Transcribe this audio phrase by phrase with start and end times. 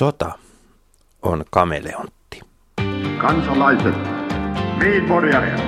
[0.00, 0.32] Sota
[1.22, 2.40] on kameleontti.
[3.20, 3.94] Kansalaiset,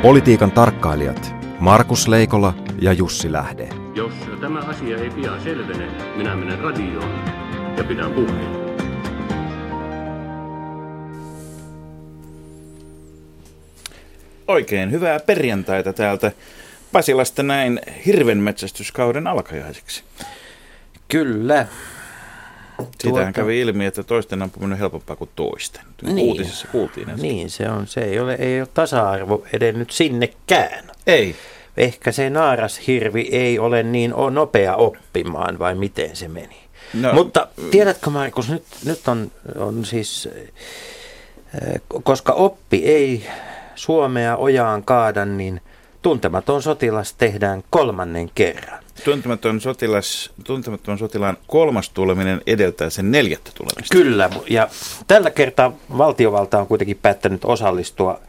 [0.02, 3.68] Politiikan tarkkailijat Markus Leikola ja Jussi Lähde.
[3.94, 7.10] Jos tämä asia ei pian selvene, minä menen radioon
[7.76, 8.76] ja pidän puheen.
[14.48, 16.32] Oikein hyvää perjantaita täältä
[16.92, 20.04] Pasilasta näin hirvenmetsästyskauden alkajaisiksi.
[21.08, 21.66] Kyllä.
[22.84, 23.32] Siitähän tuota...
[23.32, 25.82] kävi ilmi, että toisten ampuminen on helpompaa kuin toisten.
[26.02, 26.18] Niin.
[26.18, 27.22] Uutisissa kuultiin äsken.
[27.22, 27.86] Niin, se on.
[27.86, 30.84] Se ei ole, ei ole tasa-arvo edennyt sinnekään.
[31.06, 31.36] Ei.
[31.76, 36.56] Ehkä se naarashirvi ei ole niin nopea oppimaan, vai miten se meni?
[36.94, 37.12] No.
[37.12, 40.28] Mutta tiedätkö Markus, nyt, nyt on, on siis,
[42.02, 43.26] koska oppi ei
[43.74, 45.60] Suomea ojaan kaada, niin
[46.02, 48.81] tuntematon sotilas tehdään kolmannen kerran.
[49.04, 53.92] Tuntematon, sotilas, tuntematon sotilaan kolmas tuleminen edeltää sen neljättä tulemista.
[53.96, 54.68] Kyllä, ja
[55.06, 58.20] tällä kertaa valtiovalta on kuitenkin päättänyt osallistua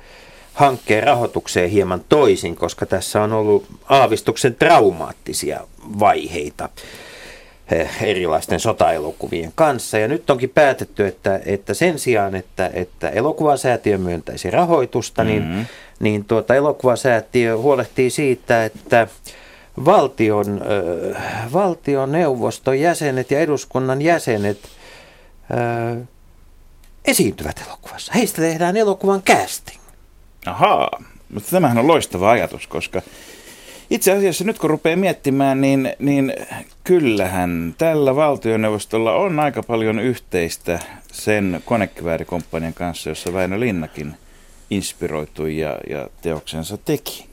[0.54, 5.60] hankkeen rahoitukseen hieman toisin, koska tässä on ollut aavistuksen traumaattisia
[6.00, 6.70] vaiheita
[7.72, 9.98] eh, erilaisten sotaelokuvien kanssa.
[9.98, 15.66] Ja nyt onkin päätetty, että, että sen sijaan, että, että elokuvasäätiö myöntäisi rahoitusta, niin, mm-hmm.
[16.00, 19.08] niin tuota, elokuvasäätiö huolehtii siitä, että
[19.86, 20.62] valtion,
[21.54, 24.60] valtioneuvoston jäsenet ja eduskunnan jäsenet
[27.06, 28.14] esiintyvät elokuvassa.
[28.16, 29.82] Heistä tehdään elokuvan casting.
[30.46, 33.02] Ahaa, mutta tämähän on loistava ajatus, koska
[33.90, 36.34] itse asiassa nyt kun rupeaa miettimään, niin, niin
[36.84, 40.80] kyllähän tällä valtioneuvostolla on aika paljon yhteistä
[41.12, 44.14] sen konekiväärikomppanian kanssa, jossa Väinö Linnakin
[44.70, 47.26] inspiroitui ja, ja teoksensa teki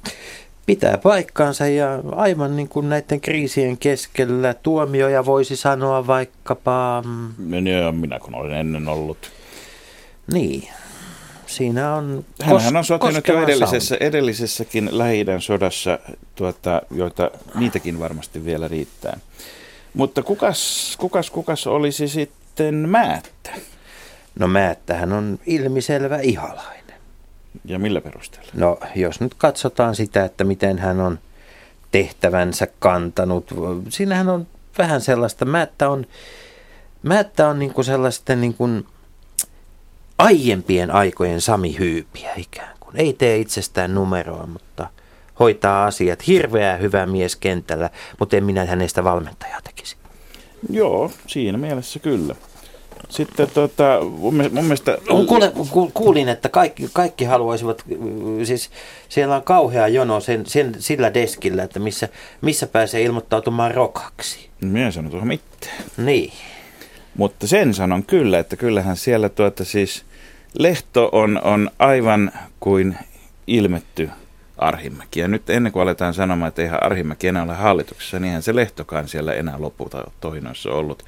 [0.66, 7.02] pitää paikkaansa ja aivan niin kuin näiden kriisien keskellä tuomioja voisi sanoa vaikkapa...
[7.38, 9.30] Mm, ja minä kun olen ennen ollut.
[10.32, 10.68] Niin,
[11.46, 15.98] siinä on Hänhän on sotinut jo edellisessä, edellisessäkin lähi sodassa,
[16.34, 19.18] tuota, joita niitäkin varmasti vielä riittää.
[19.94, 23.50] Mutta kukas, kukas, kukas olisi sitten Määttä?
[24.38, 26.79] No Määttähän on ilmiselvä ihalainen.
[27.64, 28.50] Ja millä perusteella?
[28.54, 31.18] No jos nyt katsotaan sitä, että miten hän on
[31.90, 33.54] tehtävänsä kantanut.
[33.88, 34.46] Siinähän on
[34.78, 36.06] vähän sellaista, Määttä on,
[37.02, 38.86] Määttä on niin kuin sellaisten niin kuin
[40.18, 42.96] aiempien aikojen Sami Hyypiä ikään kuin.
[42.96, 44.86] Ei tee itsestään numeroa, mutta
[45.40, 46.26] hoitaa asiat.
[46.26, 49.96] Hirveä hyvä mies kentällä, mutta en minä hänestä valmentajaa tekisi.
[50.70, 52.34] Joo, siinä mielessä kyllä.
[53.08, 54.98] Sitten tota, mun, mun mielestä...
[55.28, 55.52] Kuule,
[55.94, 57.84] kuulin, että kaikki, kaikki haluaisivat,
[58.44, 58.70] siis
[59.08, 62.08] siellä on kauhea jono sen, sen, sillä deskillä, että missä,
[62.40, 64.48] missä pääsee ilmoittautumaan rokaksi.
[64.60, 65.72] Minä en sano tuohon mitään.
[65.96, 66.32] Niin.
[67.16, 70.04] Mutta sen sanon kyllä, että kyllähän siellä tuota siis
[70.58, 72.96] Lehto on, on aivan kuin
[73.46, 74.10] ilmetty
[74.58, 75.20] Arhimäki.
[75.20, 78.54] Ja nyt ennen kuin aletaan sanomaan, että eihän Arhimäki enää ole hallituksessa, niin eihän se
[78.54, 81.04] Lehtokaan siellä enää lopulta tohinoissa ollut.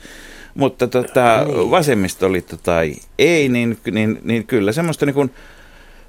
[0.54, 1.70] Mutta tota, niin.
[1.70, 5.30] vasemmistoliitto tai ei, niin, niin, niin kyllä semmoista niin kuin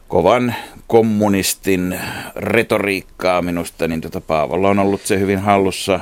[0.08, 0.56] kovan
[0.88, 2.00] kommunistin
[2.36, 6.00] retoriikkaa minusta, niin tota Paavolla on ollut se hyvin hallussa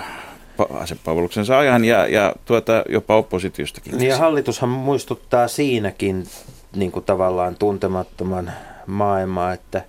[0.74, 3.98] asepalveluksensa ajan ja, ja tuota, jopa oppositiostakin.
[3.98, 6.26] Niin ja hallitushan muistuttaa siinäkin
[6.76, 8.52] niin kuin tavallaan tuntemattoman
[8.88, 9.84] maailmaa, että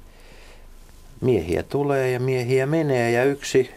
[1.20, 3.70] miehiä tulee ja miehiä menee ja yksi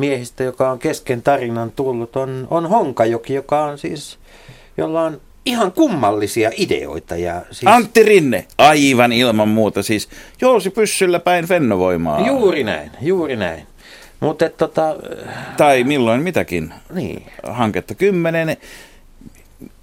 [0.00, 4.18] miehistä, joka on kesken tarinan tullut, on, on Honkajoki, joka on siis,
[4.76, 7.16] jolla on ihan kummallisia ideoita.
[7.16, 7.66] Ja siis...
[7.66, 10.08] Antti Rinne, aivan ilman muuta siis.
[10.40, 12.26] Jousi pyssyllä päin fennovoimaa.
[12.26, 13.66] Juuri näin, juuri näin.
[14.20, 14.96] Mutta tota...
[15.56, 16.74] Tai milloin mitäkin.
[16.94, 17.26] Niin.
[17.42, 18.56] Hanketta kymmenen.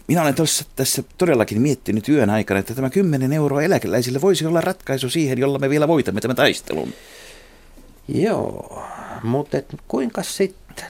[0.08, 4.62] Minä olen tuossa, tässä todellakin miettinyt yön aikana, että tämä 10 euroa eläkeläisille voisi olla
[4.62, 6.94] ratkaisu siihen, jolla me vielä voitamme tämän taistelun.
[8.08, 8.84] Joo,
[9.24, 9.58] mutta
[9.88, 10.86] kuinka sitten?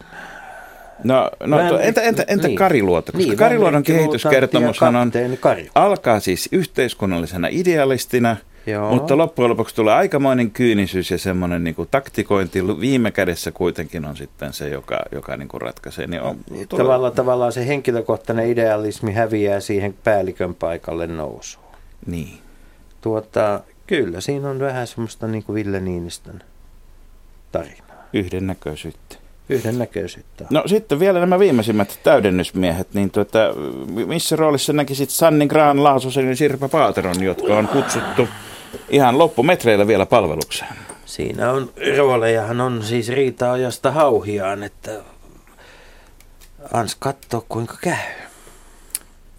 [1.04, 2.58] No, no en, entä, entä, entä niin.
[2.58, 3.12] Kariluoto?
[3.12, 5.12] Koska niin, Kariluodon kehityskertomushan on,
[5.76, 8.38] alkaa siis yhteiskunnallisena idealistina,
[8.68, 8.94] Joo.
[8.94, 14.18] mutta loppujen lopuksi tulee aikamoinen kyynisyys ja semmoinen niin kuin taktikointi viime kädessä kuitenkin on
[14.18, 16.08] sitten se, joka, joka niin kuin ratkaisee.
[16.08, 16.38] Niin on,
[16.70, 16.84] tulee...
[16.84, 21.66] Tavallaan, tavallaan se henkilökohtainen idealismi häviää siihen päällikön paikalle nousuun.
[22.06, 22.38] Niin.
[23.02, 26.44] Tuota, kyllä, siinä on vähän semmoista niin kuin Ville Niinistön
[27.52, 27.87] tarinaa.
[28.14, 29.16] Yhdennäköisyyttä.
[29.50, 30.46] Yhdennäköisyyttä.
[30.50, 33.40] No sitten vielä nämä viimeisimmät täydennysmiehet, niin tuota,
[34.06, 38.28] missä roolissa näkisit Sanni Graan Laasosen ja Sirpa Paateron, jotka on kutsuttu
[38.90, 40.76] ihan loppumetreillä vielä palvelukseen?
[41.06, 44.92] Siinä on roolejahan on siis Riita-ajasta hauhiaan, että
[46.74, 47.96] ans katsoa kuinka käy.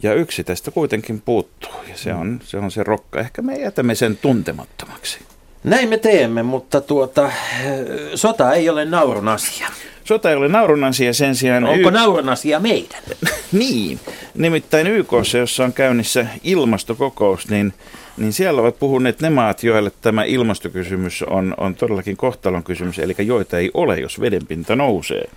[0.03, 3.21] Ja yksi tästä kuitenkin puuttuu, ja se on se, on se rokka.
[3.21, 5.19] Ehkä me jätämme sen tuntemattomaksi.
[5.65, 7.31] Näin me teemme, mutta tuota,
[8.15, 9.69] sota ei ole naurun asia.
[10.05, 11.65] Sota ei ole naurun asia sen sijaan...
[11.65, 13.03] Onko y- naurun asia meidän?
[13.53, 14.01] niin,
[14.35, 17.75] nimittäin YKssa, jossa on käynnissä ilmastokokous, niin,
[18.17, 23.15] niin siellä ovat puhuneet ne maat, joille tämä ilmastokysymys on, on todellakin kohtalon kysymys, eli
[23.19, 25.29] joita ei ole, jos vedenpinta nousee.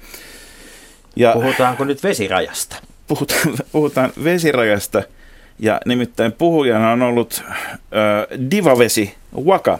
[1.16, 2.76] Ja, Puhutaanko nyt vesirajasta?
[3.08, 5.04] Puhutaan, puhutaan vesirajasta,
[5.60, 9.16] ja nimittäin puhujana on ollut äh, divavesi
[9.46, 9.80] Waka,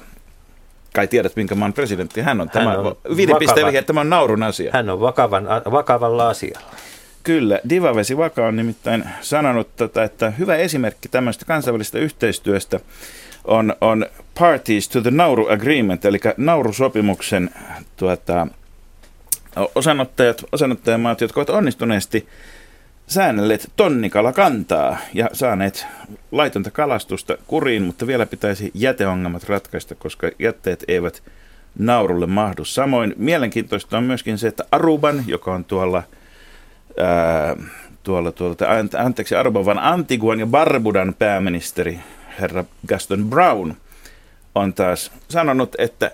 [0.94, 2.48] kai tiedät, minkä maan presidentti hän on.
[2.54, 4.72] Hän tämä on vakavan, tämä on naurun asia.
[4.74, 6.72] Hän on vakavan, vakavalla asialla.
[7.24, 12.80] Kyllä, Divavesi Vaka on nimittäin sanonut, tätä, että hyvä esimerkki tämmöistä kansainvälisestä yhteistyöstä
[13.46, 14.06] on, on
[14.40, 17.50] Parties to the Nauru Agreement, eli Nauru-sopimuksen
[17.98, 18.48] tuota,
[19.76, 22.28] osanottajat, osanottajamaat, jotka ovat onnistuneesti
[23.12, 25.88] säännelleet tonnikala kantaa ja saaneet
[26.32, 31.24] laitonta kalastusta kuriin, mutta vielä pitäisi jäteongelmat ratkaista, koska jätteet eivät
[31.80, 32.66] naurulle mahdu.
[32.66, 36.04] Samoin mielenkiintoista on myöskin se, että Aruban, joka on tuolla,
[36.98, 37.56] ää,
[38.04, 38.56] tuolla, tuolla
[38.98, 42.00] anteeksi, Aruban, vaan Antiguan ja Barbudan pääministeri,
[42.40, 43.74] herra Gaston Brown,
[44.56, 46.12] on taas sanonut, että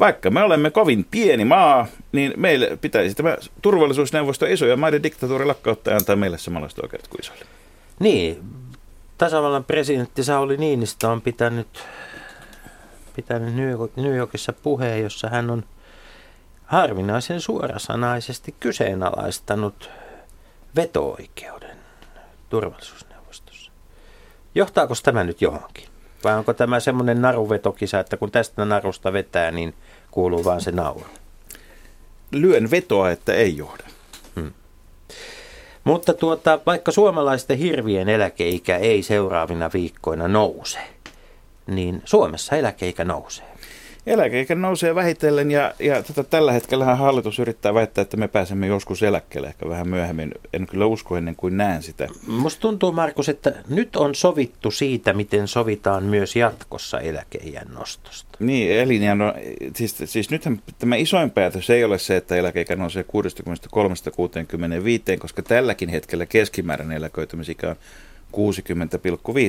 [0.00, 5.92] vaikka me olemme kovin pieni maa, niin meille pitäisi tämä turvallisuusneuvosto isoja maiden diktatuuri lakkauttaa
[5.92, 7.44] ja antaa meille samanlaiset oikeudet kuin isoille.
[7.98, 8.42] Niin,
[9.18, 11.84] tasavallan presidentti Sauli Niinistö on pitänyt,
[13.16, 13.54] pitänyt
[13.96, 15.64] New Yorkissa puheen, jossa hän on
[16.66, 19.90] harvinaisen suorasanaisesti kyseenalaistanut
[20.76, 21.76] veto-oikeuden
[22.48, 23.72] turvallisuusneuvostossa.
[24.54, 25.93] Johtaako tämä nyt johonkin?
[26.24, 29.74] Vai onko tämä semmoinen naruvetokisa, että kun tästä narusta vetää, niin
[30.10, 31.06] kuuluu vaan se nauru?
[32.32, 33.84] Lyön vetoa, että ei johda.
[34.36, 34.52] Hmm.
[35.84, 40.78] Mutta tuota, vaikka suomalaisten hirvien eläkeikä ei seuraavina viikkoina nouse,
[41.66, 43.53] niin Suomessa eläkeikä nousee
[44.06, 49.02] eläkeikä nousee vähitellen ja, ja tota, tällä hetkellä hallitus yrittää väittää, että me pääsemme joskus
[49.02, 50.34] eläkkeelle ehkä vähän myöhemmin.
[50.52, 52.08] En kyllä usko ennen kuin näen sitä.
[52.26, 58.38] Musta tuntuu Markus, että nyt on sovittu siitä, miten sovitaan myös jatkossa eläkeijän nostosta.
[58.38, 59.34] Niin, elinjän, no,
[59.76, 63.06] siis, siis nythän tämä isoin päätös ei ole se, että eläkeikä nousee 63-65,
[65.18, 67.76] koska tälläkin hetkellä keskimääräinen eläköitymisikä on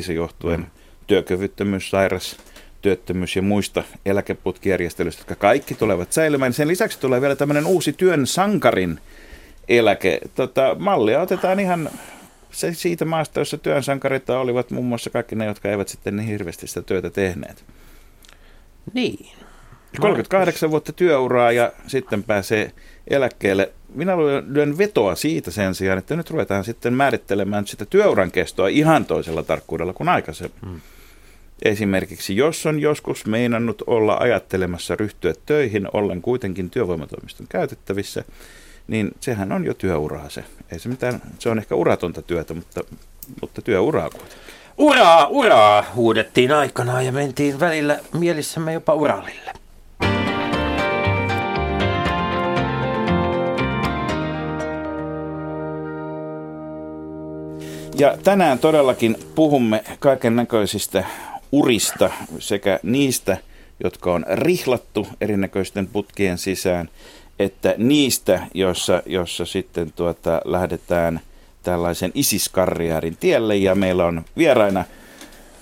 [0.07, 0.65] 60,5 johtuen mm.
[1.07, 2.37] työkyvyttömyys, sairas,
[2.85, 6.53] työttömyys ja muista eläkeputkijärjestelyistä, jotka kaikki tulevat säilymään.
[6.53, 8.99] Sen lisäksi tulee vielä tämmöinen uusi työn sankarin
[9.67, 10.19] eläke.
[10.35, 11.89] Tota, mallia otetaan ihan
[12.51, 16.27] se siitä maasta, jossa työn sankareita olivat muun muassa kaikki ne, jotka eivät sitten niin
[16.27, 17.63] hirveästi sitä työtä tehneet.
[18.93, 19.27] Niin.
[19.99, 22.71] 38 vuotta työuraa ja sitten pääsee
[23.07, 23.71] eläkkeelle.
[23.93, 24.17] Minä
[24.47, 29.43] lyön vetoa siitä sen sijaan, että nyt ruvetaan sitten määrittelemään sitä työuran kestoa ihan toisella
[29.43, 30.59] tarkkuudella kuin aikaisemmin.
[30.65, 30.81] Hmm.
[31.63, 38.23] Esimerkiksi jos on joskus meinannut olla ajattelemassa ryhtyä töihin, ollen kuitenkin työvoimatoimiston käytettävissä,
[38.87, 40.43] niin sehän on jo työuraa se.
[40.71, 42.81] Ei se mitään, se on ehkä uratonta työtä, mutta,
[43.41, 44.37] mutta työuraa kuitenkin.
[44.77, 49.51] Uraa, uraa huudettiin aikanaan ja mentiin välillä mielissämme jopa uralille.
[57.97, 61.03] Ja tänään todellakin puhumme kaiken näköisistä
[61.55, 63.37] urista sekä niistä,
[63.83, 66.89] jotka on rihlattu erinäköisten putkien sisään,
[67.39, 71.19] että niistä, joissa, jossa sitten tuota, lähdetään
[71.63, 73.55] tällaisen isiskarriaarin tielle.
[73.55, 74.85] Ja meillä on vieraina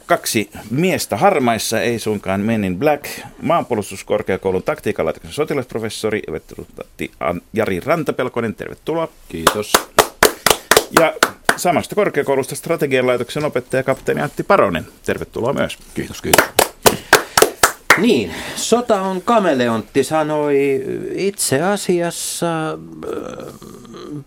[0.05, 3.05] kaksi miestä harmaissa, ei suinkaan Men in Black,
[3.41, 6.21] maanpuolustuskorkeakoulun taktiikalaitoksen sotilasprofessori
[7.53, 9.07] Jari Rantapelkonen, tervetuloa.
[9.29, 9.92] Kiitos.
[11.00, 11.13] Ja
[11.55, 14.88] samasta korkeakoulusta strategian laitoksen opettaja kapteeni Antti Paronen.
[15.05, 15.77] Tervetuloa myös.
[15.93, 16.45] Kiitos, kiitos.
[17.97, 23.53] Niin, sota on kameleontti, sanoi itse asiassa äh,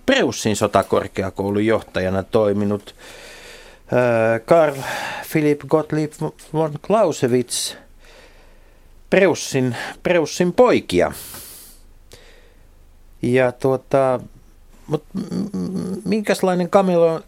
[0.06, 2.94] Preussin sotakorkeakoulun johtajana toiminut
[3.92, 4.74] äh, Karl
[5.32, 6.12] Philipp Gottlieb
[6.52, 7.74] von Clausewitz,
[9.10, 11.12] Preussin, Preussin poikia.
[13.22, 14.20] Ja tuota,
[14.86, 15.18] mutta
[16.04, 16.68] minkälainen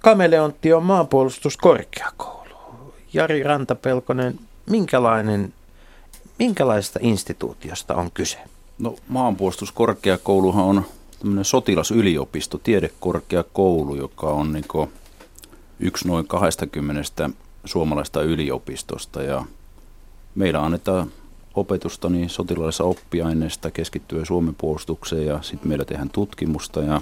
[0.01, 2.39] kameleontti on maanpuolustuskorkeakoulu?
[3.13, 4.39] Jari Rantapelkonen,
[4.71, 5.53] minkälainen,
[6.39, 8.39] minkälaisesta instituutiosta on kyse?
[8.79, 10.85] No maanpuolustuskorkeakouluhan on
[11.19, 14.65] tämmöinen sotilasyliopisto, tiedekorkeakoulu, joka on niin
[15.81, 17.31] yksi noin 20
[17.65, 19.45] suomalaista yliopistosta ja
[20.35, 21.13] meillä annetaan
[21.55, 27.01] opetusta niin sotilaallisessa oppiaineesta keskittyy Suomen puolustukseen ja sitten meillä tehdään tutkimusta ja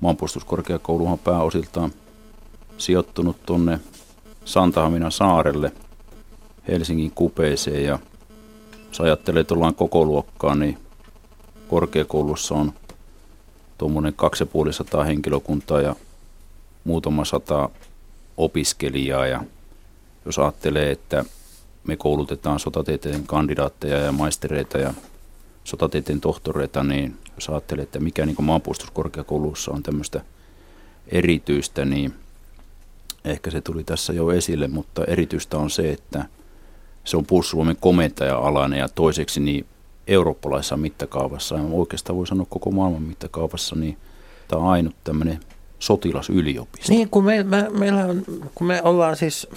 [0.00, 1.92] maanpuolustuskorkeakouluhan pääosiltaan
[2.78, 3.80] sijoittunut tuonne
[4.44, 5.72] Santahaminan saarelle
[6.68, 7.84] Helsingin kupeeseen.
[7.84, 7.98] Ja
[8.88, 10.78] jos ajattelee, että ollaan koko luokkaa, niin
[11.68, 12.72] korkeakoulussa on
[13.78, 15.96] tuommoinen 2500 henkilökuntaa ja
[16.84, 17.70] muutama sata
[18.36, 19.26] opiskelijaa.
[19.26, 19.44] Ja
[20.26, 21.24] jos ajattelee, että
[21.86, 24.94] me koulutetaan sotatieteen kandidaatteja ja maistereita ja
[25.64, 30.20] sotatieteen tohtoreita, niin jos ajattelee, että mikä niin maanpuolustuskorkeakoulussa on tämmöistä
[31.08, 32.14] erityistä, niin
[33.24, 36.24] ehkä se tuli tässä jo esille, mutta erityistä on se, että
[37.04, 39.66] se on puolustusvoimien komentaja-alainen ja toiseksi niin
[40.06, 43.96] eurooppalaisessa mittakaavassa ja oikeastaan voi sanoa koko maailman mittakaavassa, niin
[44.48, 45.40] tämä on ainut tämmöinen
[45.78, 46.92] sotilasyliopisto.
[46.92, 48.24] Niin, kun me, me, meillä on,
[48.54, 49.48] kun me ollaan siis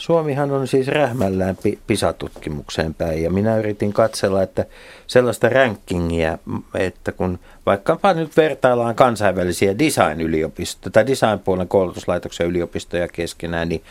[0.00, 4.64] Suomihan on siis rähmällään PISA-tutkimukseen päin ja minä yritin katsella, että
[5.06, 6.38] sellaista rankingia,
[6.74, 13.82] että kun vaikkapa nyt vertaillaan kansainvälisiä design-yliopistoja tai design-puolen koulutuslaitoksia yliopistoja keskenään niin,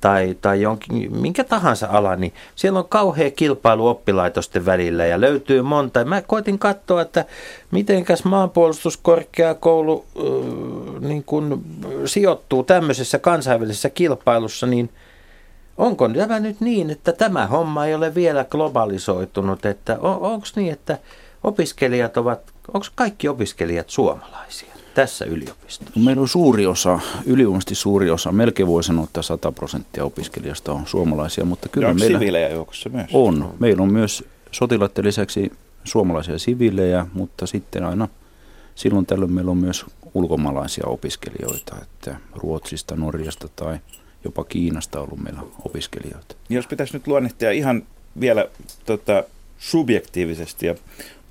[0.00, 5.62] tai, tai jonkin, minkä tahansa ala, niin siellä on kauhea kilpailu oppilaitosten välillä ja löytyy
[5.62, 6.04] monta.
[6.04, 7.24] Mä koitin katsoa, että
[7.70, 11.64] mitenkäs maanpuolustuskorkeakoulu äh, niin kun
[12.04, 14.90] sijoittuu tämmöisessä kansainvälisessä kilpailussa, niin–
[15.78, 20.72] onko tämä nyt niin, että tämä homma ei ole vielä globalisoitunut, että on, onko niin,
[20.72, 20.98] että
[21.44, 22.40] opiskelijat ovat,
[22.74, 26.00] onko kaikki opiskelijat suomalaisia tässä yliopistossa?
[26.00, 30.86] Meillä on suuri osa, ylivoimaisesti suuri osa, melkein voi sanoa, että 100 prosenttia opiskelijasta on
[30.86, 33.10] suomalaisia, mutta kyllä onko meillä siviilejä joukossa myös?
[33.12, 33.54] On.
[33.58, 35.52] Meillä on myös sotilaiden lisäksi
[35.84, 38.08] suomalaisia siviilejä, mutta sitten aina
[38.74, 43.78] silloin tällöin meillä on myös ulkomaalaisia opiskelijoita, että Ruotsista, Norjasta tai
[44.24, 46.34] jopa Kiinasta ollut meillä opiskelijoita.
[46.48, 47.82] Jos pitäisi nyt luonnehtia ihan
[48.20, 48.46] vielä
[48.86, 49.24] tota,
[49.58, 50.74] subjektiivisesti ja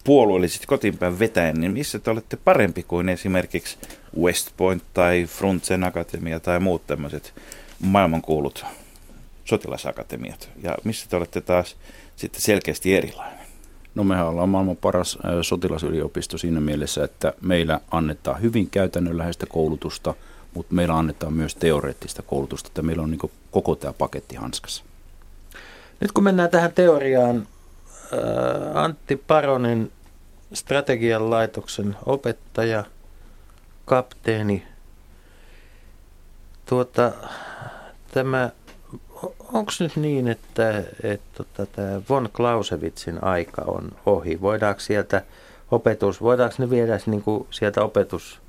[0.03, 3.77] puolueellisesti kotiinpäin vetäen, niin missä te olette parempi kuin esimerkiksi
[4.19, 7.33] West Point tai Frontsen Akatemia tai muut tämmöiset
[7.79, 8.65] maailmankuulut
[9.45, 10.49] sotilasakatemiat?
[10.63, 11.75] Ja missä te olette taas
[12.15, 13.47] sitten selkeästi erilainen?
[13.95, 20.13] No mehän ollaan maailman paras sotilasyliopisto siinä mielessä, että meillä annetaan hyvin käytännönläheistä koulutusta–
[20.57, 24.83] mutta meillä annetaan myös teoreettista koulutusta, että meillä on niin koko tämä paketti hanskassa.
[25.99, 27.47] Nyt kun mennään tähän teoriaan,
[28.73, 29.91] Antti Paronen,
[30.53, 32.83] strategian laitoksen opettaja,
[33.85, 34.67] kapteeni,
[36.65, 37.11] tuota,
[38.11, 38.49] tämä,
[39.53, 44.41] onko nyt niin, että, että tota, tämä von Clausewitzin aika on ohi?
[44.41, 45.21] Voidaanko sieltä
[45.71, 48.39] opetus, voidaanko ne viedä niin kuin sieltä opetus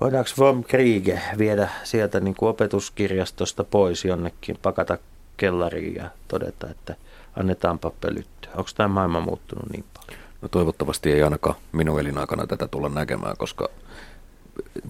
[0.00, 4.98] Voidaanko Vom Kriege viedä sieltä niin kuin opetuskirjastosta pois jonnekin, pakata
[5.36, 6.94] kellariin ja todeta, että
[7.36, 8.50] annetaanpa pölyttyä?
[8.54, 10.22] Onko tämä maailma muuttunut niin paljon?
[10.42, 13.68] No toivottavasti ei ainakaan minun elinaikana tätä tulla näkemään, koska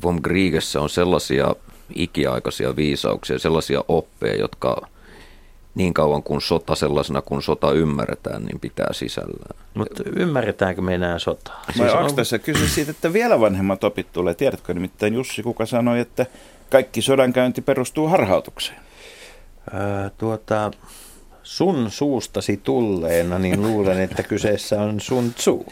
[0.02, 1.54] Vom Kriegessä on sellaisia
[1.94, 4.88] ikiaikaisia viisauksia, sellaisia oppeja, jotka
[5.74, 9.58] niin kauan kuin sota sellaisena kuin sota ymmärretään, niin pitää sisällään.
[9.74, 11.64] Mutta ymmärretäänkö me enää sotaa?
[11.76, 12.14] Siis onko on...
[12.14, 14.34] tässä kyse siitä, että vielä vanhemmat opit tulee?
[14.34, 16.26] Tiedätkö nimittäin Jussi, kuka sanoi, että
[16.70, 18.78] kaikki sodankäynti perustuu harhautukseen?
[19.74, 20.70] Öö, tuota,
[21.42, 25.66] sun suustasi tulleena, niin luulen, että kyseessä on sun Tzu.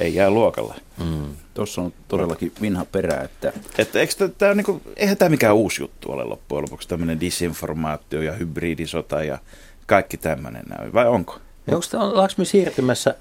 [0.00, 0.74] Ei jää luokalla.
[1.04, 1.36] Mm.
[1.54, 3.20] Tuossa on todellakin vinha perä.
[3.22, 3.52] Että...
[3.78, 8.32] Että eikö tämä, niinku, eihän tämä mikään uusi juttu ole loppujen lopuksi, tämmöinen disinformaatio ja
[8.32, 9.38] hybridisota ja
[9.86, 11.38] kaikki tämmöinen näin, vai onko?
[11.68, 13.14] Onko, ollaanko me siirtymässä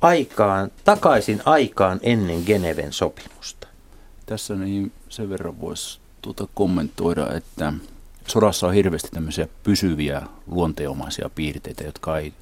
[0.00, 3.68] aikaan, takaisin aikaan ennen Geneven sopimusta?
[4.26, 7.72] Tässä niin sen verran voisi tuota kommentoida, että
[8.26, 12.32] sodassa on hirveästi tämmöisiä pysyviä luonteenomaisia piirteitä, jotka ei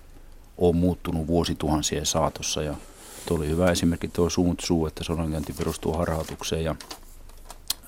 [0.59, 2.75] ole muuttunut vuosituhansien saatossa ja
[3.27, 6.75] Tuo oli hyvä esimerkki tuo Sun Tzu, että sodankäynti perustuu harhautukseen ja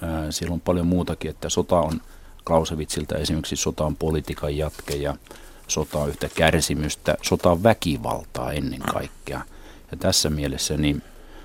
[0.03, 2.01] ää, siellä on paljon muutakin, että sota on
[2.47, 5.17] Clausewitziltä esimerkiksi sota on politiikan jatke ja
[5.69, 9.41] sota on yhtä kärsimystä, sota on väkivaltaa ennen kaikkea.
[9.91, 11.03] Ja tässä mielessä niin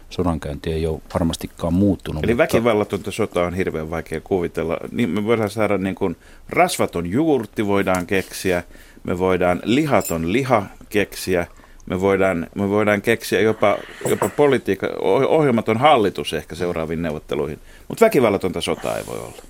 [0.10, 2.24] sodankäynti ei ole varmastikaan muuttunut.
[2.24, 2.44] Eli mutta...
[2.44, 4.78] väkivallatonta sota on hirveän vaikea kuvitella.
[4.92, 6.18] Niin me voidaan saada niin kuin
[6.50, 8.64] rasvaton juurti voidaan keksiä,
[9.04, 11.48] me voidaan lihaton liha keksiä–
[11.90, 13.78] me voidaan, me voidaan keksiä jopa,
[14.10, 14.88] jopa politiikka,
[15.28, 19.42] ohjelmaton hallitus ehkä seuraaviin neuvotteluihin, mutta väkivallatonta sotaa ei voi olla.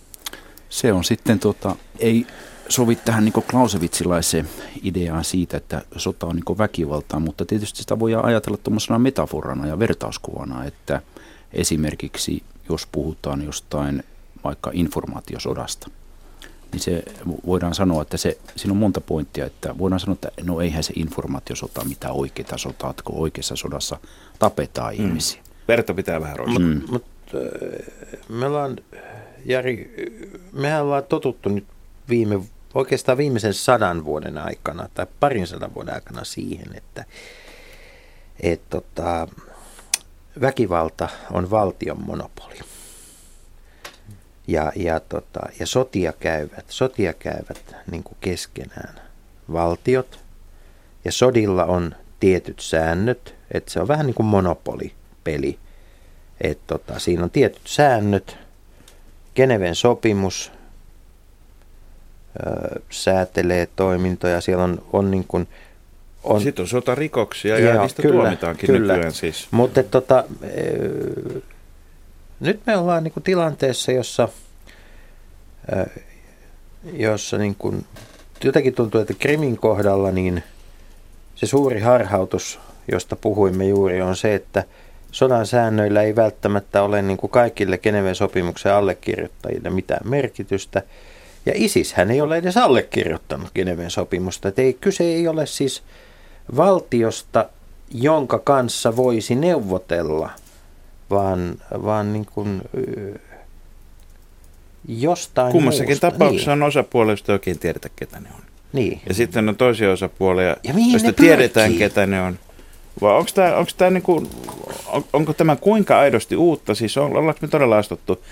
[0.69, 2.27] Se on sitten, tota, ei
[2.69, 4.49] sovi tähän niin Clausewitzilaiseen
[4.83, 9.79] ideaan siitä, että sota on niin väkivaltaa, mutta tietysti sitä voi ajatella tuommoisena metaforana ja
[9.79, 11.01] vertauskuvana, että
[11.53, 14.03] esimerkiksi jos puhutaan jostain
[14.43, 15.89] vaikka informaatiosodasta–
[16.71, 17.03] niin se
[17.45, 20.93] voidaan sanoa, että se, siinä on monta pointtia, että voidaan sanoa, että no eihän se
[20.95, 23.97] informaatiosota mitään oikeita sotaa, kun oikeassa sodassa
[24.39, 25.05] tapetaan mm.
[25.05, 25.41] ihmisiä.
[25.67, 26.65] Verta pitää vähän roistaa.
[26.65, 26.81] Mm.
[26.91, 27.05] Mutta mut,
[28.29, 28.77] me ollaan
[29.45, 29.93] Jari,
[30.51, 31.65] mehän ollaan totuttu nyt
[32.09, 32.39] viime,
[32.73, 37.05] oikeastaan viimeisen sadan vuoden aikana tai parin sadan vuoden aikana siihen, että
[38.39, 39.27] et, tota,
[40.41, 42.59] väkivalta on valtion monopoli.
[44.49, 48.95] Ja, ja, tota, ja sotia käyvät, sotia käyvät niin kuin keskenään
[49.53, 50.19] valtiot.
[51.05, 55.59] Ja sodilla on tietyt säännöt, että se on vähän niin kuin monopolipeli.
[56.41, 58.37] Että tota, siinä on tietyt säännöt,
[59.35, 60.51] Geneven sopimus
[62.47, 65.47] ö, säätelee toimintoja, siellä on, on niin kuin,
[66.23, 68.93] on, Sitten on sotarikoksia ja Joo, niistä kyllä, tuomitaankin kyllä.
[68.93, 69.47] nykyään siis.
[69.51, 70.23] Mutta tota,
[72.39, 74.29] nyt me ollaan niin kuin tilanteessa, jossa,
[76.93, 77.85] jossa niin kuin,
[78.43, 80.43] jotenkin tuntuu, että Krimin kohdalla niin
[81.35, 82.59] se suuri harhautus,
[82.91, 84.63] josta puhuimme juuri, on se, että
[85.11, 90.83] sodan säännöillä ei välttämättä ole niin kuin kaikille Geneven sopimuksen allekirjoittajille mitään merkitystä.
[91.45, 94.47] Ja ISIS hän ei ole edes allekirjoittanut Geneven sopimusta.
[94.47, 95.83] Et ei, kyse ei ole siis
[96.55, 97.49] valtiosta,
[97.91, 100.29] jonka kanssa voisi neuvotella,
[101.09, 102.61] vaan, vaan niin kuin,
[104.87, 106.11] jostain Kummassakin muusta.
[106.11, 106.63] tapauksessa niin.
[106.63, 108.41] on osapuolesta oikein tiedetä, ketä ne on.
[108.73, 109.01] Niin.
[109.07, 110.55] Ja sitten on toisia osapuolia,
[110.91, 112.39] joista tiedetään, ketä ne on.
[113.01, 114.29] Vai onko tämä, onko tämä niin kuin,
[114.87, 116.75] on, onko tämä kuinka aidosti uutta?
[116.75, 118.23] Siis on, ollaanko me todella astuttu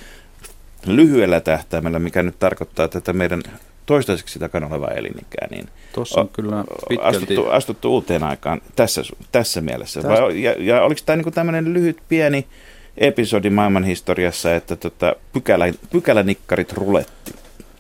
[0.86, 3.44] lyhyellä tähtäimellä, mikä nyt tarkoittaa tätä meidän
[3.88, 7.18] toistaiseksi takana olevaa elinikää, niin Tuossa on kyllä pitkälti...
[7.18, 9.02] astuttu, astuttu uuteen aikaan tässä,
[9.32, 10.04] tässä mielessä.
[10.04, 12.48] Vai, ja, ja oliko tämä niin tämmöinen lyhyt pieni
[12.98, 17.34] episodi maailmanhistoriassa, että tota, pykälä, pykälänikkarit ruletti?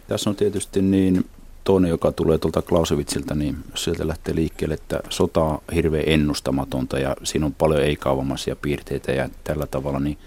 [0.07, 1.25] Tässä on tietysti niin
[1.63, 6.99] toinen, joka tulee tuolta Clausewitzilta, niin jos sieltä lähtee liikkeelle, että sota on hirveän ennustamatonta
[6.99, 10.17] ja siinä on paljon ei-kaavamaisia piirteitä ja tällä tavalla, niin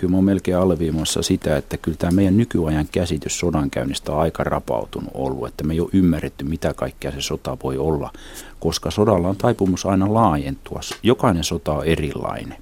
[0.00, 4.44] kyllä mä oon melkein alleviimassa sitä, että kyllä tämä meidän nykyajan käsitys sodankäynnistä on aika
[4.44, 8.12] rapautunut ollut, että me ei ole ymmärretty, mitä kaikkea se sota voi olla,
[8.60, 10.80] koska sodalla on taipumus aina laajentua.
[11.02, 12.58] Jokainen sota on erilainen.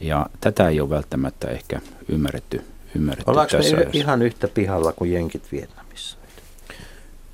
[0.00, 5.12] Ja tätä ei ole välttämättä ehkä ymmärretty, ymmärretty Ollaanko tässä me ihan yhtä pihalla kuin
[5.12, 6.16] jenkit Vietnamissa?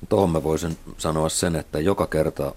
[0.09, 2.53] Tuohon mä voisin sanoa sen, että joka kerta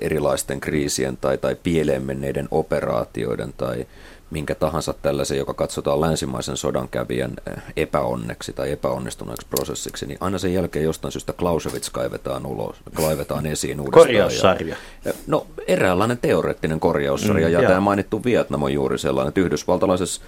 [0.00, 3.86] erilaisten kriisien tai, tai pieleen menneiden operaatioiden tai
[4.30, 10.54] minkä tahansa tällaisen, joka katsotaan länsimaisen sodankävijän eh, epäonneksi tai epäonnistuneeksi prosessiksi, niin aina sen
[10.54, 14.06] jälkeen jostain syystä Clausewitz kaivetaan ulos, kaivetaan esiin uudestaan.
[14.06, 14.76] Korjaussarja.
[15.04, 17.68] Ja, no, eräänlainen teoreettinen korjaussarja, mm, ja joo.
[17.68, 20.22] tämä mainittu Vietnam on juuri sellainen, että yhdysvaltalaisessa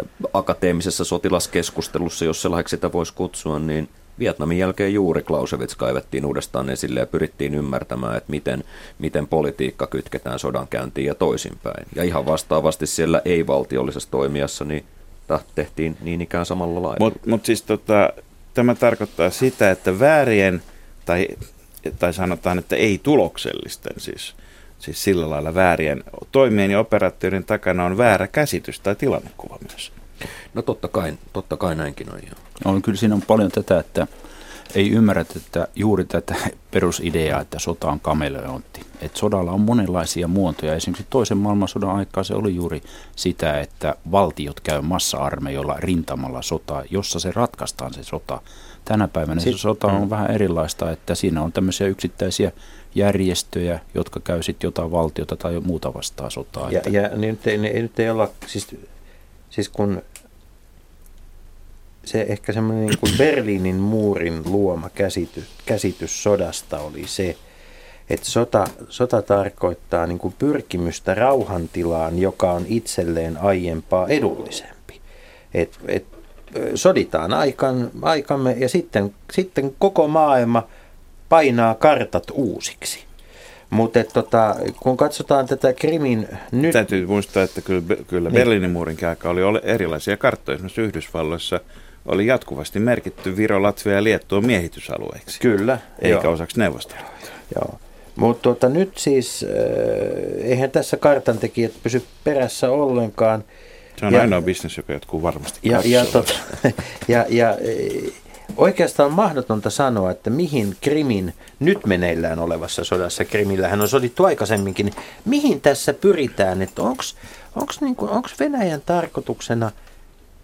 [0.00, 6.70] eh, akateemisessa sotilaskeskustelussa, jos sellaiseksi sitä voisi kutsua, niin Vietnamin jälkeen juuri Clausewitz kaivettiin uudestaan
[6.70, 8.64] esille ja pyrittiin ymmärtämään, että miten,
[8.98, 11.86] miten politiikka kytketään sodankäyntiin ja toisinpäin.
[11.94, 14.84] Ja ihan vastaavasti siellä ei-valtiollisessa toimijassa niin
[15.54, 17.04] tehtiin niin ikään samalla lailla.
[17.04, 18.10] Mutta mut siis tota,
[18.54, 20.62] tämä tarkoittaa sitä, että väärien,
[21.04, 21.28] tai,
[21.98, 24.34] tai sanotaan, että ei-tuloksellisten siis,
[24.78, 29.92] siis sillä lailla väärien toimien ja operaattorin takana on väärä käsitys tai tilannekuva myös.
[30.54, 32.18] No totta kai, totta kai näinkin on.
[32.18, 32.32] Jo.
[32.64, 34.06] On, kyllä siinä on paljon tätä, että
[34.74, 36.34] ei ymmärrä että juuri tätä
[36.70, 38.80] perusideaa, että sota on kameleontti.
[39.00, 40.74] Että sodalla on monenlaisia muotoja.
[40.74, 42.82] Esimerkiksi toisen maailmansodan aikaa se oli juuri
[43.16, 48.40] sitä, että valtiot käy massa-armeijoilla rintamalla sotaa, jossa se ratkaistaan se sota.
[48.84, 50.10] Tänä päivänä se sota on mm.
[50.10, 52.52] vähän erilaista, että siinä on tämmöisiä yksittäisiä
[52.94, 56.70] järjestöjä, jotka käy sitten jotain valtiota tai muuta vastaan sotaa.
[56.70, 58.76] Ja, ja niin nyt, ei, nyt ei olla, siis,
[59.56, 60.02] siis kun
[62.04, 67.36] se ehkä semmoinen niin kuin Berliinin muurin luoma käsitys, käsitys sodasta oli se,
[68.10, 75.00] että sota, sota tarkoittaa niin kuin pyrkimystä rauhantilaan, joka on itselleen aiempaa edullisempi.
[75.54, 76.06] Et, et,
[76.74, 80.68] soditaan aikan, aikamme ja sitten, sitten koko maailma
[81.28, 83.05] painaa kartat uusiksi.
[83.70, 86.72] Mutta tota, kun katsotaan tätä Krimin nyt...
[86.72, 88.34] Täytyy muistaa, että kyllä, kyllä niin.
[88.34, 90.54] Berliinin muurin aika oli erilaisia karttoja.
[90.54, 91.60] Esimerkiksi Yhdysvalloissa–
[92.06, 95.40] oli jatkuvasti merkitty Viro, Latvia ja Liettua miehitysalueeksi.
[95.40, 95.78] Kyllä.
[95.98, 96.32] Eikä joo.
[96.32, 97.30] osaksi neuvostoliittoa.
[97.54, 97.78] Joo.
[98.16, 103.44] Mutta tuota, nyt siis, äh, eihän tässä kartantekijät pysy perässä ollenkaan.
[103.96, 106.32] Se on ja, ainoa bisnes, joka jatkuu varmasti ja, ja, tota,
[107.08, 107.56] ja, ja
[108.56, 114.86] oikeastaan on mahdotonta sanoa, että mihin Krimin nyt meneillään olevassa sodassa, Krimillähän on sodittu aikaisemminkin,
[114.86, 117.02] niin mihin tässä pyritään, että onko
[117.80, 118.08] niinku,
[118.40, 119.70] Venäjän tarkoituksena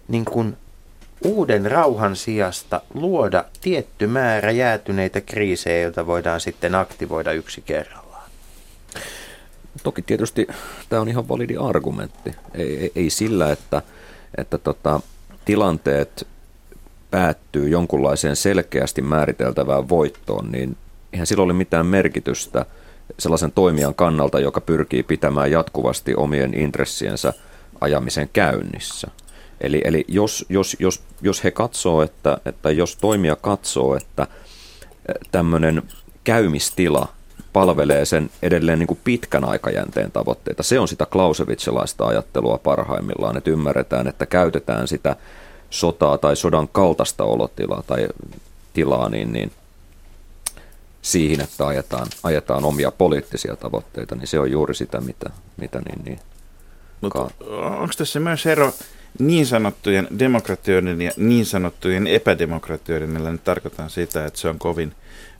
[0.07, 0.57] niin kuin
[1.23, 8.29] uuden rauhan sijasta luoda tietty määrä jäätyneitä kriisejä, joita voidaan sitten aktivoida yksi kerrallaan.
[9.83, 10.47] Toki tietysti
[10.89, 12.35] tämä on ihan validi argumentti.
[12.53, 13.81] Ei, ei, ei sillä, että,
[14.37, 14.99] että tota,
[15.45, 16.27] tilanteet
[17.13, 20.77] päättyy jonkunlaiseen selkeästi määriteltävään voittoon, niin
[21.13, 22.65] eihän sillä ole mitään merkitystä
[23.19, 27.33] sellaisen toimijan kannalta, joka pyrkii pitämään jatkuvasti omien intressiensä
[27.81, 29.07] ajamisen käynnissä.
[29.61, 34.27] Eli, eli jos, jos, jos, jos he katsoo, että, että jos toimija katsoo, että
[35.31, 35.83] tämmöinen
[36.23, 37.07] käymistila
[37.53, 40.63] palvelee sen edelleen niin kuin pitkän aikajänteen tavoitteita.
[40.63, 45.15] Se on sitä Clausewitsilaista ajattelua parhaimmillaan, että ymmärretään, että käytetään sitä
[45.73, 48.07] sotaa tai sodan kaltaista olotilaa tai
[48.73, 49.51] tilaa niin, niin
[51.01, 56.05] siihen, että ajetaan, ajetaan omia poliittisia tavoitteita, niin se on juuri sitä, mitä, mitä niin,
[56.05, 56.19] niin
[57.01, 57.19] Mutta
[57.79, 58.73] onko tässä myös ero
[59.19, 64.95] niin sanottujen demokratioiden ja niin sanottujen epädemokratioiden, millä nyt tarkoitan sitä, että se on kovin,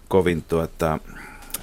[0.08, 1.00] kovin tuota,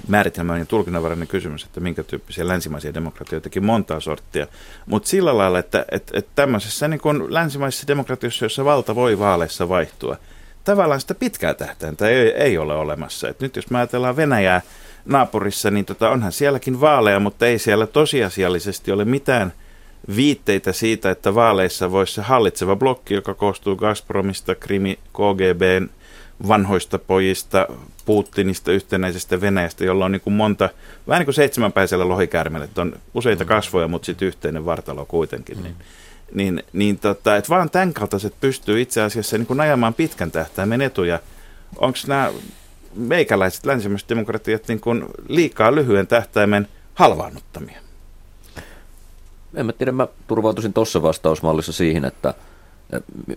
[0.07, 4.47] määritelmäinen ja tulkinnanvarainen kysymys, että minkä tyyppisiä länsimaisia demokratioitakin montaa sorttia.
[4.85, 9.69] Mutta sillä lailla, että, että, että tämmöisessä niin kuin länsimaisessa demokratiossa, jossa valta voi vaaleissa
[9.69, 10.17] vaihtua,
[10.63, 13.29] tavallaan sitä pitkää tähtäintä ei, ei ole olemassa.
[13.29, 14.61] Et nyt jos me ajatellaan Venäjää
[15.05, 19.53] naapurissa, niin tota, onhan sielläkin vaaleja, mutta ei siellä tosiasiallisesti ole mitään
[20.15, 25.89] viitteitä siitä, että vaaleissa voisi se hallitseva blokki, joka koostuu Gazpromista, Krimi, KGBn
[26.47, 27.67] vanhoista pojista,
[28.11, 30.69] Putinista, yhtenäisestä Venäjästä, jolla on niin kuin monta,
[31.07, 35.57] vähän niin kuin seitsemänpäisellä lohikärmellä, että on useita kasvoja, mutta sitten yhteinen vartalo kuitenkin.
[35.57, 35.63] Mm.
[35.63, 35.75] Niin,
[36.33, 40.81] niin, niin tota, että vaan tämän kaltaiset pystyy itse asiassa niin kuin ajamaan pitkän tähtäimen
[40.81, 41.19] etuja.
[41.77, 42.31] Onko nämä
[42.95, 47.79] meikäläiset länsimaiset demokratiat niin kuin liikaa lyhyen tähtäimen halvaannuttamia?
[49.55, 52.33] En mä tiedä, mä turvautuisin tuossa vastausmallissa siihen, että–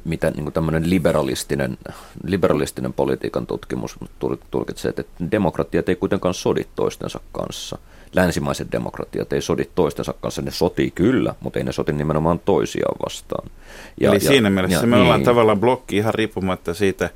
[0.05, 1.79] mitä niin tämmöinen liberalistinen,
[2.25, 3.97] liberalistinen politiikan tutkimus
[4.51, 7.79] tulkitsee, että demokratiat ei kuitenkaan sodi toistensa kanssa.
[8.13, 12.97] Länsimaiset demokratiat ei sodi toistensa kanssa, ne sotii kyllä, mutta ei ne soti nimenomaan toisiaan
[13.05, 13.51] vastaan.
[14.01, 15.25] Ja, Eli ja, siinä mielessä ja, me ollaan niin.
[15.25, 17.11] tavallaan blokki ihan riippumatta siitä,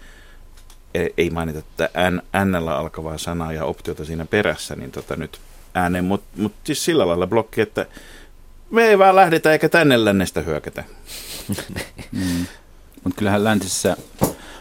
[0.94, 5.40] e, ei mainita että N, N alkavaa sanaa ja optiota siinä perässä, niin tota nyt
[5.74, 7.86] ääneen, mutta mut siis sillä lailla blokki, että
[8.70, 10.84] me ei vaan lähdetä eikä tänne lännestä hyökätä.
[12.12, 12.46] mm.
[13.04, 13.96] Mutta kyllähän läntisessä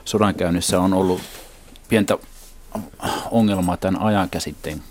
[0.06, 1.22] sodankäynnissä on ollut
[1.90, 2.18] pientä
[3.32, 4.84] ongelmaa tämän ajan käsitteen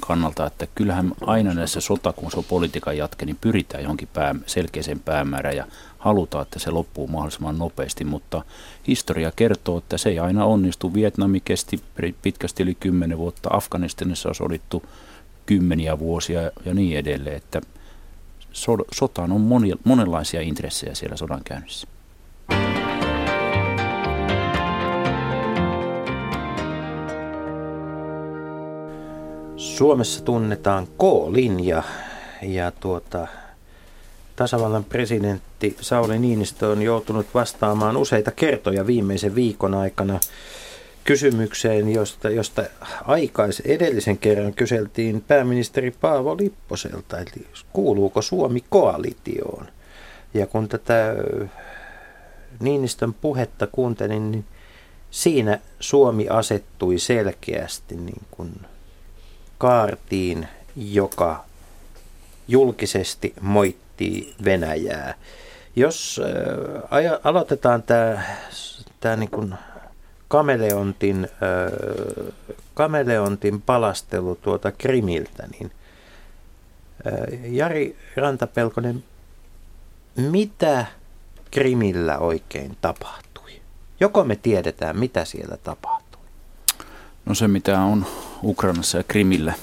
[0.00, 4.34] kannalta, että kyllähän aina näissä sota, kun se on politiikan jatke, niin pyritään johonkin pää,
[4.46, 5.66] selkeäseen päämäärään ja
[5.98, 8.42] halutaan, että se loppuu mahdollisimman nopeasti, mutta
[8.86, 10.94] historia kertoo, että se ei aina onnistu.
[10.94, 11.80] Vietnami kesti
[12.22, 14.82] pitkästi yli kymmenen vuotta, Afganistanissa on sodittu
[15.46, 17.60] kymmeniä vuosia ja niin edelleen, että–
[18.92, 21.88] sotaan on moni, monenlaisia intressejä siellä sodan käynnissä.
[29.56, 31.82] Suomessa tunnetaan K-linja
[32.42, 33.26] ja tuota,
[34.36, 40.20] tasavallan presidentti Sauli Niinistö on joutunut vastaamaan useita kertoja viimeisen viikon aikana
[41.08, 42.64] kysymykseen, josta, josta
[43.04, 49.66] aikais edellisen kerran kyseltiin pääministeri Paavo Lipposelta, eli kuuluuko Suomi koalitioon.
[50.34, 51.14] Ja kun tätä
[52.60, 54.44] Niinistön puhetta kuuntelin, niin
[55.10, 58.52] siinä Suomi asettui selkeästi niin kuin
[59.58, 61.44] kaartiin, joka
[62.48, 65.14] julkisesti moittii Venäjää.
[65.76, 68.22] Jos äh, aloitetaan tämä,
[69.00, 69.54] tämä niin kuin
[70.28, 75.70] kameleontin, äh, kameleontin palastelu tuota Krimiltä, niin
[77.06, 79.04] äh, Jari Rantapelkonen,
[80.16, 80.86] mitä
[81.50, 83.60] Krimillä oikein tapahtui?
[84.00, 86.22] Joko me tiedetään, mitä siellä tapahtui?
[87.24, 88.06] No se, mitä on
[88.42, 89.54] Ukrainassa ja Krimillä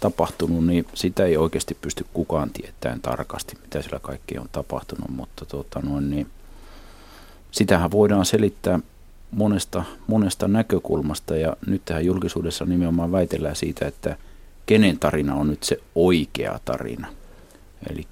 [0.00, 5.44] tapahtunut, niin sitä ei oikeasti pysty kukaan tietämään tarkasti, mitä siellä kaikki on tapahtunut, mutta
[5.44, 6.26] tuota, noin, niin,
[7.50, 8.80] sitähän voidaan selittää
[9.30, 14.16] monesta, monesta näkökulmasta ja nyt tähän julkisuudessa nimenomaan väitellään siitä, että
[14.66, 17.06] kenen tarina on nyt se oikea tarina.
[17.90, 18.06] Eli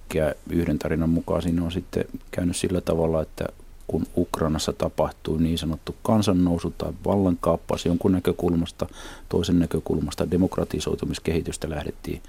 [0.50, 3.46] yhden tarinan mukaan siinä on sitten käynyt sillä tavalla, että
[3.86, 8.86] kun Ukrainassa tapahtui niin sanottu kansannousu tai vallankaappaus jonkun näkökulmasta,
[9.28, 12.22] toisen näkökulmasta demokratisoitumiskehitystä lähdettiin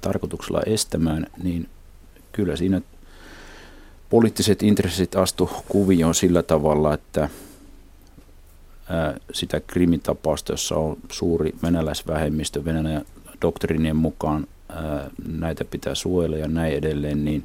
[0.00, 1.68] tarkoituksella estämään, niin
[2.32, 2.80] kyllä siinä
[4.10, 7.28] poliittiset intressit astu kuvioon sillä tavalla, että
[9.32, 13.04] sitä krimitapausta, jossa on suuri venäläisvähemmistö Venäjän
[13.42, 14.46] doktrinien mukaan
[15.38, 17.44] näitä pitää suojella ja näin edelleen, niin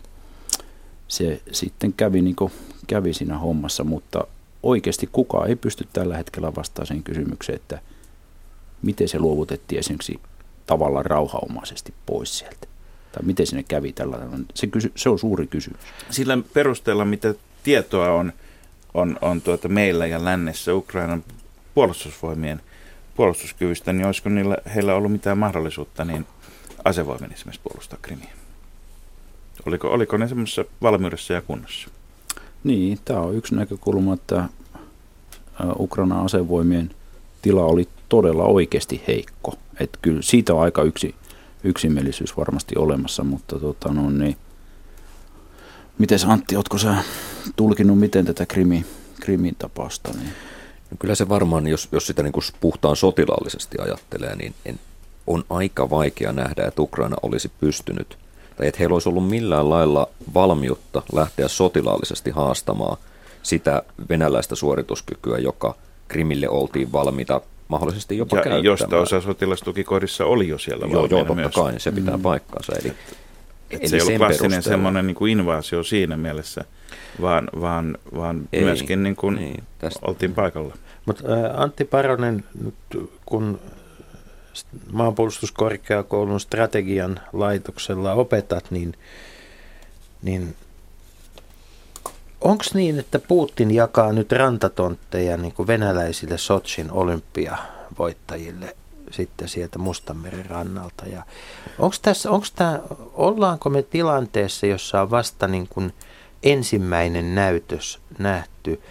[1.07, 2.51] se sitten kävi niin kuin
[2.87, 4.27] kävi siinä hommassa, mutta
[4.63, 7.79] oikeasti kukaan ei pysty tällä hetkellä vastaamaan sen kysymykseen, että
[8.81, 10.19] miten se luovutettiin esimerkiksi
[10.65, 12.67] tavallaan rauhaomaisesti pois sieltä.
[13.11, 14.17] Tai miten sinne kävi tällä
[14.53, 15.79] Se, kysy- se on suuri kysymys.
[16.09, 18.33] Sillä perusteella, mitä tietoa on
[18.95, 21.23] on, on tuota meillä ja lännessä Ukrainan
[21.75, 22.61] puolustusvoimien
[23.15, 26.25] puolustuskyvystä, niin olisiko niillä, heillä ollut mitään mahdollisuutta niin
[26.85, 28.33] asevoimin esimerkiksi puolustaa Krimiä?
[29.65, 31.89] Oliko, oliko ne semmoisessa valmiudessa ja kunnossa?
[32.63, 34.49] Niin, tämä on yksi näkökulma, että ä,
[35.79, 36.91] Ukrainan asevoimien
[37.41, 39.53] tila oli todella oikeasti heikko.
[39.79, 41.15] Et kyllä siitä on aika yksi,
[41.63, 44.37] yksimielisyys varmasti olemassa, mutta tota, no, niin,
[45.97, 46.95] miten Antti, oletko sä
[47.55, 48.85] tulkinut miten tätä krimi,
[49.21, 50.11] krimin tapausta?
[50.17, 50.33] Niin?
[50.95, 54.79] No kyllä se varmaan, jos, jos sitä niin kuin puhtaan sotilaallisesti ajattelee, niin en,
[55.27, 58.17] on aika vaikea nähdä, että Ukraina olisi pystynyt,
[58.57, 62.97] tai että heillä olisi ollut millään lailla valmiutta lähteä sotilaallisesti haastamaan
[63.43, 65.75] sitä venäläistä suorituskykyä, joka
[66.07, 68.63] Krimille oltiin valmiita mahdollisesti jopa Ja käyttämään.
[68.63, 71.55] josta osa sotilastukikohdissa oli jo siellä Joo, joo, totta myös.
[71.55, 72.23] kai, niin se pitää mm.
[72.23, 72.73] paikkansa.
[72.81, 72.93] Eli,
[73.71, 76.65] Et se ei ollut klassinen semmoinen niin kuin invaasio siinä mielessä,
[77.21, 80.73] vaan, vaan, vaan Ei, myöskin niin kuin niin, tästä- oltiin paikalla.
[81.05, 81.23] Mutta
[81.55, 83.59] Antti Paronen, nyt kun
[84.91, 88.93] maanpuolustuskorkeakoulun strategian laitoksella opetat, niin,
[90.21, 90.55] niin
[92.41, 98.75] onko niin, että Putin jakaa nyt rantatontteja niin kuin venäläisille Sotsin olympiavoittajille
[99.11, 101.05] sitten sieltä Mustanmeren rannalta?
[101.05, 101.23] Ja
[101.79, 102.79] onko tässä, onko tämä,
[103.13, 105.93] ollaanko me tilanteessa, jossa on vasta niin kuin
[106.43, 108.81] ensimmäinen näytös nähty?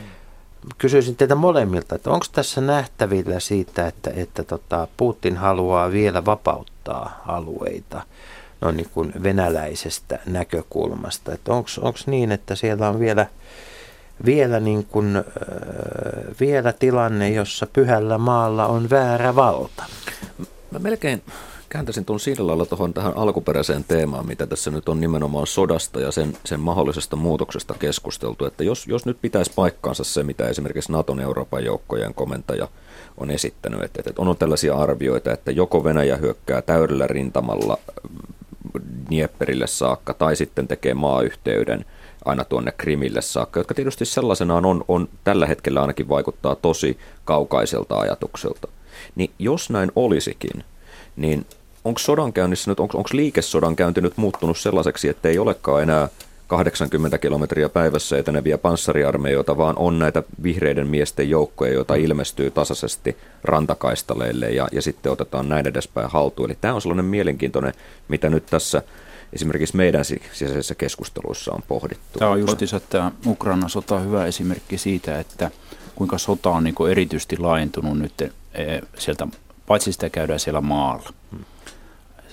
[0.79, 7.23] Kysyisin teitä molemmilta, että onko tässä nähtävillä siitä, että, että tota Putin haluaa vielä vapauttaa
[7.27, 8.03] alueita
[8.61, 11.33] noin niin kuin venäläisestä näkökulmasta?
[11.49, 13.27] Onko niin, että siellä on vielä,
[14.25, 15.23] vielä, niin kuin, äh,
[16.41, 19.85] vielä tilanne, jossa pyhällä maalla on väärä valta?
[20.71, 21.23] Mä melkein
[21.75, 26.13] kääntäisin tuon sillä lailla tuohon tähän alkuperäiseen teemaan, mitä tässä nyt on nimenomaan sodasta ja
[26.13, 28.45] sen, sen mahdollisesta muutoksesta keskusteltu.
[28.45, 32.69] Että jos, jos nyt pitäisi paikkaansa se, mitä esimerkiksi Naton Euroopan joukkojen komentaja
[33.19, 37.79] on esittänyt, että, että on tällaisia arvioita, että joko Venäjä hyökkää täydellä rintamalla
[39.09, 41.85] Dnieperille saakka tai sitten tekee maayhteyden
[42.25, 47.99] aina tuonne Krimille saakka, jotka tietysti sellaisenaan on, on tällä hetkellä ainakin vaikuttaa tosi kaukaiselta
[47.99, 48.69] ajatukselta.
[49.15, 50.65] Niin jos näin olisikin,
[51.17, 51.47] niin
[51.85, 56.09] onko sodankäynnissä nyt, onko, onko liikesodan käynti nyt muuttunut sellaiseksi, että ei olekaan enää
[56.47, 64.51] 80 kilometriä päivässä eteneviä panssariarmeijoita, vaan on näitä vihreiden miesten joukkoja, joita ilmestyy tasaisesti rantakaistaleille
[64.51, 66.51] ja, ja sitten otetaan näin edespäin haltuun.
[66.51, 67.73] Eli tämä on sellainen mielenkiintoinen,
[68.09, 68.83] mitä nyt tässä
[69.33, 72.19] esimerkiksi meidän si- sisäisissä keskusteluissa on pohdittu.
[72.19, 75.51] Tämä on justiinsa tämä Ukrainan sota hyvä esimerkki siitä, että
[75.95, 78.33] kuinka sota on niin kuin erityisesti laajentunut nyt eh,
[78.99, 79.27] sieltä,
[79.67, 81.11] paitsi sitä käydään siellä maalla.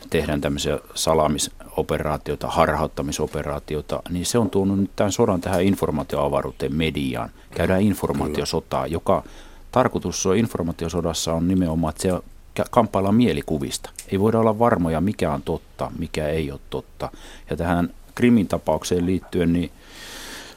[0.09, 7.29] Tehdään tämmöisiä salaamisoperaatioita, harhauttamisoperaatioita, niin se on tuonut nyt tämän sodan tähän informaatioavaruuteen mediaan.
[7.55, 9.23] Käydään informaatiosotaa, joka
[9.71, 13.89] tarkoitus on informaatiosodassa on nimenomaan, että se kamppaillaan mielikuvista.
[14.11, 17.09] Ei voida olla varmoja, mikä on totta, mikä ei ole totta.
[17.49, 19.71] Ja tähän Krimin tapaukseen liittyen, niin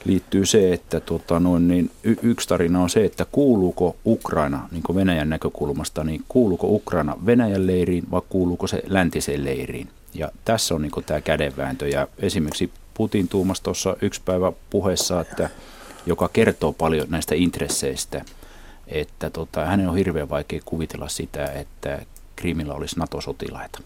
[0.05, 4.83] liittyy se, että tota, noin, niin y- yksi tarina on se, että kuuluuko Ukraina niin
[4.83, 9.89] kuin Venäjän näkökulmasta, niin kuuluuko Ukraina Venäjän leiriin vai kuuluuko se läntiseen leiriin.
[10.13, 11.87] Ja tässä on niin kuin tämä kädenvääntö.
[11.87, 15.49] Ja esimerkiksi Putin tuumasi tuossa yksi päivä puheessa, että,
[16.05, 18.21] joka kertoo paljon näistä intresseistä,
[18.87, 22.01] että tota, hänen on hirveän vaikea kuvitella sitä, että
[22.35, 23.79] Krimillä olisi NATO-sotilaita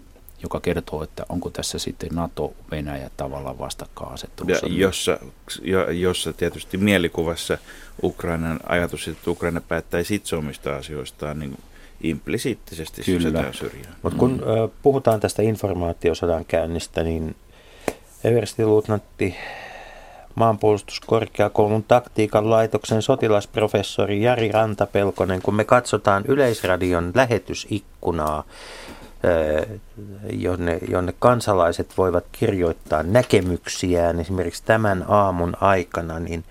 [0.44, 4.68] joka kertoo, että onko tässä sitten NATO-Venäjä tavallaan Ja vastakkainasettelussa.
[4.70, 5.20] jossa,
[5.62, 7.58] jo, jossa tietysti mielikuvassa
[8.04, 11.58] Ukrainan ajatus, että Ukraina päättäisi itse omista asioistaan, niin
[12.02, 13.54] implisiittisesti Kyllä.
[13.54, 13.96] syrjään.
[14.02, 17.36] Mutta kun ö, puhutaan tästä informaatiosodan käynnistä, niin
[18.24, 19.36] everstiluutnantti
[20.36, 28.44] maanpuolustuskorkeakoulun taktiikan laitoksen sotilasprofessori Jari Rantapelkonen, kun me katsotaan Yleisradion lähetysikkunaa,
[30.32, 36.44] jonne, jonne kansalaiset voivat kirjoittaa näkemyksiään esimerkiksi tämän aamun aikana, niin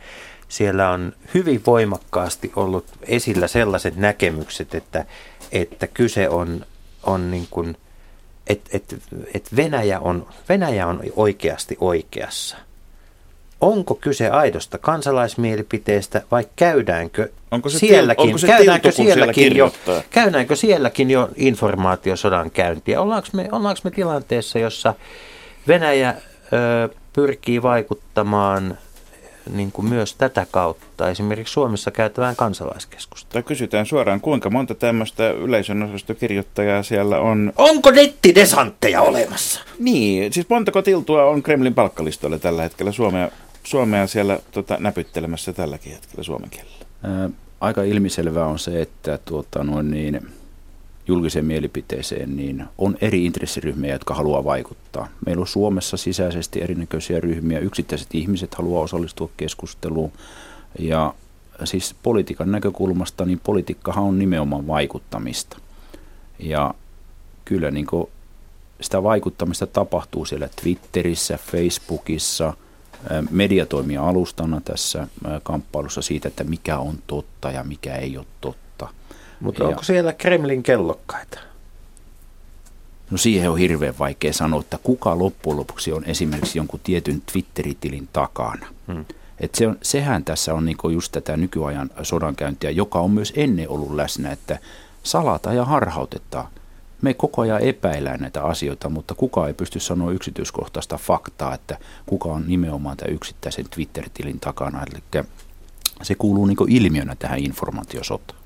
[0.48, 5.04] siellä on hyvin voimakkaasti ollut esillä sellaiset näkemykset, että,
[5.52, 6.66] että kyse on,
[7.02, 7.76] on niin kuin,
[8.46, 8.96] että, että,
[9.34, 12.56] että Venäjä, on, Venäjä on oikeasti oikeassa.
[13.60, 19.56] Onko kyse aidosta kansalaismielipiteestä vai käydäänkö Onko se sielläkin, onko se käydäänkö tiltu, siellä sielläkin
[19.56, 19.72] jo,
[20.10, 23.00] käydäänkö sielläkin jo informaatiosodan käyntiä?
[23.00, 24.94] Ollaanko me, ollaanko me tilanteessa, jossa
[25.68, 26.14] Venäjä
[26.52, 28.78] ö, pyrkii vaikuttamaan
[29.52, 33.32] niin kuin myös tätä kautta esimerkiksi Suomessa käytävään kansalaiskeskusteluun?
[33.32, 37.52] Tai kysytään suoraan, kuinka monta tämmöistä yleisön osastokirjoittajaa siellä on?
[37.56, 39.60] Onko nettidesantteja olemassa?
[39.78, 43.28] Niin, siis montako tiltua on Kremlin palkkalistoilla tällä hetkellä Suomea,
[43.68, 46.86] Suomea siellä tota, näpyttelemässä tälläkin hetkellä suomen kielellä?
[47.02, 50.20] Ää, aika ilmiselvää on se, että tuota, noin niin,
[51.08, 55.08] julkiseen mielipiteeseen niin on eri intressiryhmiä, jotka haluaa vaikuttaa.
[55.26, 60.12] Meillä on Suomessa sisäisesti erinäköisiä ryhmiä, yksittäiset ihmiset haluaa osallistua keskusteluun
[60.78, 61.14] ja
[61.64, 65.58] siis politiikan näkökulmasta, niin politiikkahan on nimenomaan vaikuttamista.
[66.38, 66.74] Ja
[67.44, 68.08] kyllä niin kuin
[68.80, 72.54] sitä vaikuttamista tapahtuu siellä Twitterissä, Facebookissa,
[73.30, 75.06] media toimii alustana tässä
[75.42, 78.88] kamppailussa siitä, että mikä on totta ja mikä ei ole totta.
[79.40, 81.38] Mutta Ja- onko siellä Kremlin kellokkaita?
[83.10, 88.08] No siihen on hirveän vaikea sanoa, että kuka loppujen lopuksi on esimerkiksi jonkun tietyn Twitter-tilin
[88.12, 88.66] takana.
[88.92, 89.04] Hmm.
[89.40, 93.68] Et se on, sehän tässä on niinku just tätä nykyajan sodankäyntiä, joka on myös ennen
[93.68, 94.58] ollut läsnä, että
[95.02, 96.48] salata ja harhautetaan.
[97.02, 102.28] Me koko ajan epäillään näitä asioita, mutta kukaan ei pysty sanoa yksityiskohtaista faktaa, että kuka
[102.28, 104.82] on nimenomaan tämän yksittäisen Twitter-tilin takana.
[104.82, 105.24] Eli
[106.02, 108.38] se kuuluu niinku ilmiönä tähän informaatiosotaan.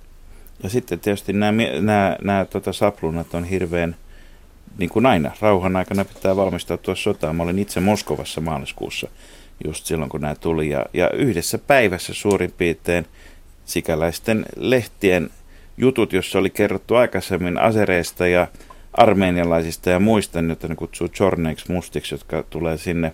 [0.62, 3.96] Ja sitten tietysti nämä, nämä, nämä tota, saplunat on hirveän,
[4.78, 7.36] niin kuin aina, rauhan aikana pitää valmistautua sotaan.
[7.36, 9.08] Mä olin itse Moskovassa maaliskuussa
[9.64, 10.70] just silloin, kun nämä tuli.
[10.70, 13.06] Ja, ja yhdessä päivässä suurin piirtein
[13.64, 15.30] sikäläisten lehtien
[15.82, 18.46] jutut, jossa oli kerrottu aikaisemmin asereista ja
[18.92, 23.12] armeenialaisista ja muista, joita ne kutsuu chorneiksi mustiksi, jotka tulee sinne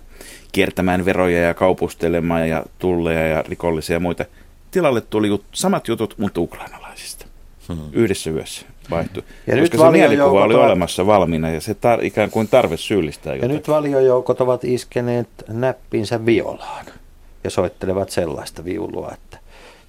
[0.51, 4.25] kiertämään veroja ja kaupustelemaan ja tulleja ja rikollisia ja muita.
[4.71, 7.25] Tilalle tuli jut- samat jutut, mutta ukrainalaisista.
[7.67, 7.77] Hmm.
[7.93, 9.23] Yhdessä yössä vaihtui.
[9.47, 12.47] Ja Koska nyt se mielikuva valiojoukot oli ovat- olemassa valmiina ja se tar- ikään kuin
[12.47, 13.55] tarve syyllistää Ja jotakin.
[13.55, 16.85] nyt valiojoukot ovat iskeneet näppinsä violaan
[17.43, 19.37] ja soittelevat sellaista viulua, että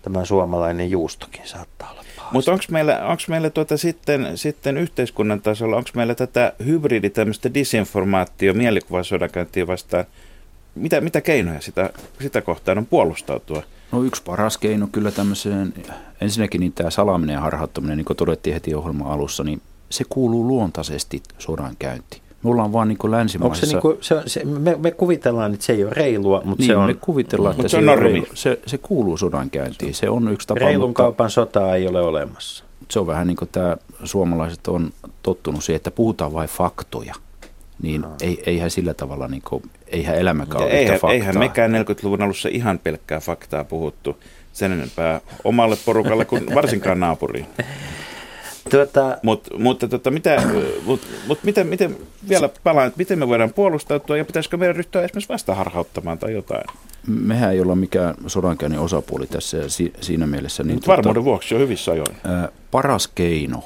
[0.02, 2.02] tämä suomalainen juustokin saattaa olla.
[2.32, 7.54] Mutta onko meillä, onks meillä tuota sitten, sitten yhteiskunnan tasolla, onko meillä tätä hybridi, tämmöistä
[7.54, 10.04] disinformaatio, mielikuvasodankäyntiä vastaan,
[10.74, 11.90] mitä, mitä keinoja sitä,
[12.20, 13.62] sitä kohtaan on puolustautua?
[13.92, 15.74] No yksi paras keino kyllä tämmöiseen,
[16.20, 20.48] ensinnäkin niin tämä salaaminen ja harhauttaminen, niin kuin todettiin heti ohjelman alussa, niin se kuuluu
[20.48, 22.22] luontaisesti sodan käyntiin.
[22.42, 23.66] Me ollaan vaan niin kuin länsimaissa...
[23.66, 26.76] se, niinku, se, se me, me kuvitellaan, että se ei ole reilua, mutta niin, se
[26.76, 28.22] on me kuvitellaan, että se on normi.
[28.34, 29.94] Se, se kuuluu sodan käyntiin.
[29.94, 32.64] Se on yksi tapa, reilun mutta kaupan sotaa ei ole olemassa.
[32.90, 34.90] se on vähän niin kuin tämä suomalaiset on
[35.22, 37.14] tottunut siihen, että puhutaan vain faktoja.
[37.82, 38.08] Niin No.
[38.22, 41.12] ei, eihän sillä tavalla, niin kuin, eihän elämäkään ole eihän, faktaa.
[41.12, 44.16] eihän mekään 40-luvun alussa ihan pelkkää faktaa puhuttu
[44.52, 47.46] sen enempää omalle porukalle kuin varsinkaan naapuriin.
[48.70, 50.42] Tuota, Mut, mutta tota, mitä,
[50.84, 51.96] mut, mut miten, miten,
[52.28, 56.64] vielä palaan, että miten me voidaan puolustautua ja pitäisikö meidän ryhtyä esimerkiksi vastaharhauttamaan tai jotain?
[57.06, 60.62] Mehän ei olla mikään sodankäynnin osapuoli tässä ja si, siinä mielessä.
[60.62, 62.16] Niin Mutta varmuuden vuoksi on hyvissä ajoin.
[62.24, 63.64] Ää, paras keino,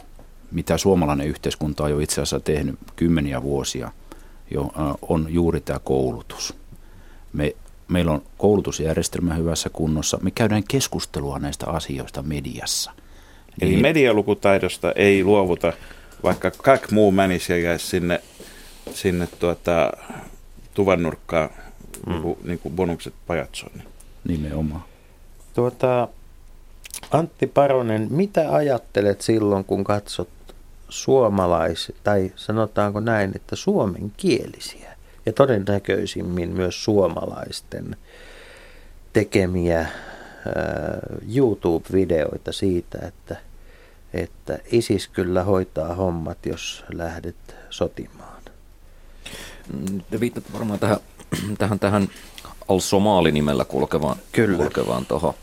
[0.52, 3.90] mitä suomalainen yhteiskunta on jo itse asiassa tehnyt kymmeniä vuosia,
[4.50, 6.54] jo, ää, on juuri tämä koulutus.
[7.32, 7.54] Me,
[7.88, 10.18] meillä on koulutusjärjestelmä hyvässä kunnossa.
[10.22, 12.92] Me käydään keskustelua näistä asioista mediassa.
[13.60, 15.72] Eli Niin- medialukutaidosta ei luovuta,
[16.22, 18.20] vaikka kaikki muu menisi ja jäisi sinne,
[18.92, 19.92] sinne tuota,
[20.74, 21.48] tuvan nurkkaan,
[22.06, 22.12] mm.
[22.12, 23.72] niin, kuin, niin kuin bonukset pajatsoon.
[23.74, 23.88] Niin.
[24.42, 24.84] Nimenomaan.
[25.54, 26.08] tuota,
[27.10, 30.28] Antti Paronen, mitä ajattelet silloin, kun katsot
[30.88, 34.94] suomalais, tai sanotaanko näin, että suomenkielisiä
[35.26, 37.96] ja todennäköisimmin myös suomalaisten
[39.12, 39.88] tekemiä ää,
[41.36, 43.36] YouTube-videoita siitä, että,
[44.14, 48.42] että ISIS kyllä hoitaa hommat, jos lähdet sotimaan.
[49.72, 50.96] Mm, Te viittatte varmaan tähän,
[51.58, 52.08] tähän, tähän
[52.68, 54.56] Al-Somali-nimellä kulkevaan, Kyllä.
[54.56, 55.34] kulkevaan tuohon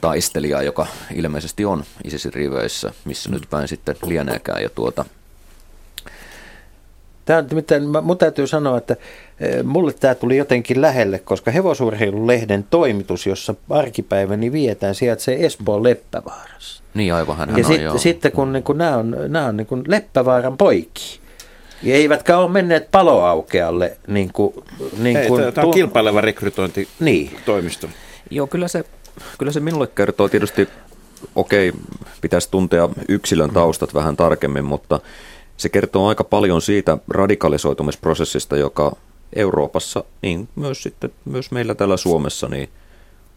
[0.00, 4.62] taistelijaan, joka ilmeisesti on ISISin riveissä, missä nyt päin sitten lieneekään.
[4.62, 5.04] Ja tuota,
[7.30, 7.44] Tämä
[7.76, 8.96] on, mä- mun täytyy sanoa, että
[9.40, 16.82] eh, mulle tämä tuli jotenkin lähelle, koska hevosurheilulehden toimitus, jossa arkipäiväni vietään, sijaitsee Espoon Leppävaarassa.
[16.94, 17.98] niin aivan hän ja on sit, joo.
[17.98, 21.20] sitten kun, niin kun nämä on, nämä on niin kun Leppävaaran poiki,
[21.82, 24.54] ja eivätkä ole menneet paloaukealle, niin kuin,
[24.98, 27.86] niin Ei, kuin tämä on kilpaileva rekrytointitoimisto.
[27.86, 27.96] Niin,
[28.30, 28.84] Joo, kyllä se,
[29.38, 30.68] kyllä se minulle kertoo tietysti,
[31.34, 31.72] okei,
[32.20, 35.00] pitäisi tuntea yksilön taustat vähän tarkemmin, mutta
[35.60, 38.96] se kertoo aika paljon siitä radikalisoitumisprosessista, joka
[39.36, 42.68] Euroopassa, niin myös sitten myös meillä täällä Suomessa, niin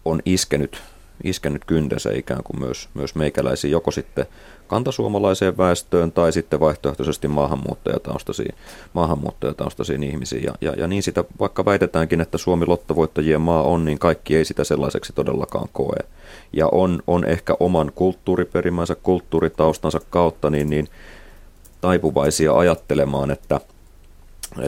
[0.06, 0.82] on iskenyt,
[1.24, 4.26] iskenyt kyntensä ikään kuin myös, myös meikäläisiin, joko sitten
[4.68, 8.56] kantasuomalaiseen väestöön tai sitten vaihtoehtoisesti maahanmuuttajataustaisiin,
[8.94, 10.44] maahanmuuttajataustaisiin ihmisiin.
[10.44, 14.46] Ja, ja, ja niin sitä, vaikka väitetäänkin, että Suomi lottovoittajien maa on, niin kaikki ei
[14.46, 15.98] sitä sellaiseksi todellakaan koe.
[16.54, 20.88] Ja on, on ehkä oman kulttuuriperimänsä, kulttuuritaustansa kautta niin, niin
[21.84, 23.60] taipuvaisia ajattelemaan, että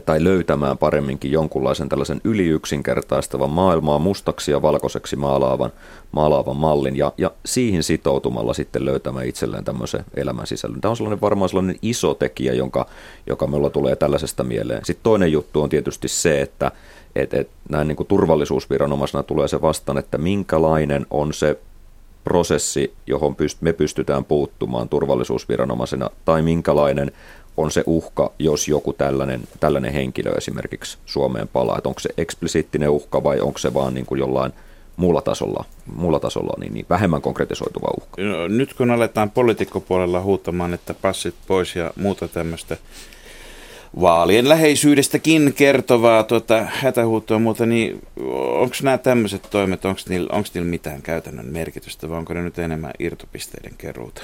[0.06, 5.72] tai löytämään paremminkin jonkunlaisen tällaisen yliyksinkertaistavan maailmaa mustaksi ja valkoiseksi maalaavan,
[6.12, 10.82] maalaavan mallin ja, ja siihen sitoutumalla sitten löytämään itselleen tämmöisen elämän sisällön.
[10.82, 12.86] Tämä on sellainen varmaan sellainen iso tekijä, jonka,
[13.28, 14.86] joka meillä tulee tällaisesta mieleen.
[14.86, 16.72] Sitten toinen juttu on tietysti se, että
[17.16, 21.60] et, et, näin niin kuin turvallisuusviranomaisena tulee se vastaan, että minkälainen on se
[22.26, 27.12] prosessi, johon me pystytään puuttumaan turvallisuusviranomaisena, tai minkälainen
[27.58, 31.78] on se uhka, jos joku tällainen, tällainen henkilö esimerkiksi Suomeen palaa.
[31.78, 34.54] Että onko se eksplisiittinen uhka vai onko se vaan niin kuin jollain
[34.98, 35.66] muulla tasolla,
[35.96, 38.22] muulla tasolla niin, niin vähemmän konkretisoituva uhka?
[38.22, 42.78] No, nyt kun aletaan poliitikkopuolella huutamaan, että passit pois ja muuta tämmöistä
[44.02, 48.02] vaalien läheisyydestäkin kertovaa tuota, hätähuuttoa muuta, niin
[48.60, 52.92] onko nämä tämmöiset toimet, onko niillä, niillä mitään käytännön merkitystä vai onko ne nyt enemmän
[53.00, 54.22] irtopisteiden keruuta?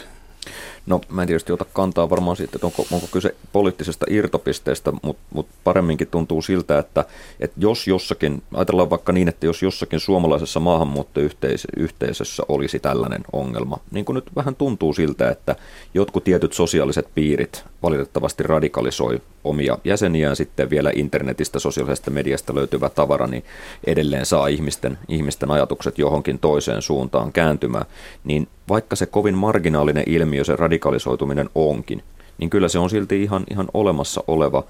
[0.85, 5.23] No mä en tietysti ota kantaa varmaan siitä, että onko, onko kyse poliittisesta irtopisteestä, mutta
[5.33, 7.05] mut paremminkin tuntuu siltä, että,
[7.39, 14.05] että jos jossakin, ajatellaan vaikka niin, että jos jossakin suomalaisessa maahanmuuttoyhteisössä olisi tällainen ongelma, niin
[14.05, 15.55] kuin nyt vähän tuntuu siltä, että
[15.93, 23.27] jotkut tietyt sosiaaliset piirit valitettavasti radikalisoi omia jäseniään sitten vielä internetistä, sosiaalisesta mediasta löytyvä tavara,
[23.27, 23.43] niin
[23.87, 27.85] edelleen saa ihmisten, ihmisten ajatukset johonkin toiseen suuntaan kääntymään,
[28.23, 32.03] niin vaikka se kovin marginaalinen ilmiö, se radikalisoituminen onkin,
[32.37, 34.63] niin kyllä se on silti ihan, ihan olemassa oleva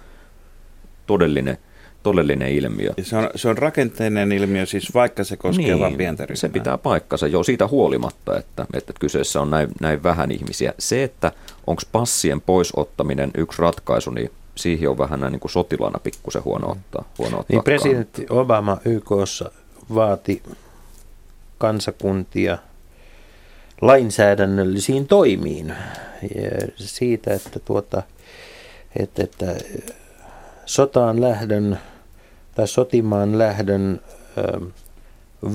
[1.08, 1.58] todellinen,
[2.04, 2.94] todellinen ilmiö.
[2.98, 6.36] Ja se, on, se on rakenteinen ilmiö, siis vaikka se koskee niin, vain pientä ryhmää.
[6.36, 10.74] Se pitää paikkansa jo siitä huolimatta, että, että kyseessä on näin, näin vähän ihmisiä.
[10.80, 11.32] Se, että
[11.68, 16.72] onko passien poisottaminen yksi ratkaisu, niin siihen on vähän näin niin kuin sotilana pikkusen huono
[16.72, 17.06] ottaa.
[17.18, 19.52] Huono ottaa niin presidentti Obama YKssa
[19.96, 20.44] vaati
[21.58, 22.58] kansakuntia
[23.82, 25.68] lainsäädännöllisiin toimiin
[26.36, 28.04] ja siitä, että, tuota,
[29.00, 29.56] että, että
[30.66, 31.80] sotaan lähdön
[32.56, 34.02] tai sotimaan lähdön
[34.38, 34.62] ö,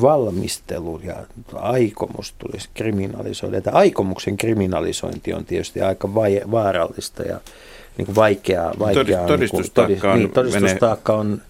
[0.03, 1.17] valmistelu ja
[1.55, 3.59] aikomus tulisi kriminalisoida.
[3.59, 7.41] Että aikomuksen kriminalisointi on tietysti aika vai, vaarallista ja
[7.99, 8.75] niin kuin vaikeaa.
[8.79, 11.43] vaikeaa todistustaakka niin, kuin, todist, niin, todistustaakka on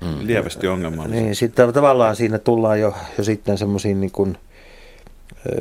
[0.00, 0.26] mm.
[0.26, 1.22] lievästi ongelmallista.
[1.22, 4.38] Niin, sitten tavallaan siinä tullaan jo, jo sitten semmoisiin niin kuin,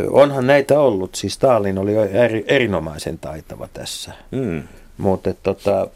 [0.10, 4.64] onhan näitä ollut, siis Stalin oli eri, erinomaisen taitava tässä, mm.
[4.98, 5.88] mutta tota,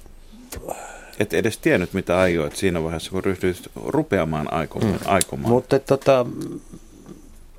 [1.19, 4.93] et edes tiennyt, mitä aioit siinä vaiheessa, kun ryhdyit rupeamaan aikomaan.
[4.93, 4.99] Mm.
[5.05, 5.49] aikomaan.
[5.49, 6.25] Mutta tota,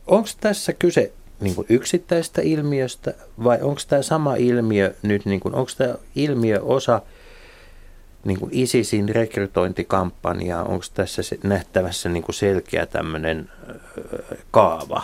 [0.07, 3.15] onko tässä kyse niin kuin yksittäistä ilmiöstä
[3.45, 7.03] vai onko tämä sama ilmiö nyt, niin kuin, onko tämä ilmiö osa
[8.25, 13.51] niin kuin ISISin rekrytointikampanjaa, onko tässä nähtävässä niin kuin selkeä tämmöinen
[14.51, 15.03] kaava?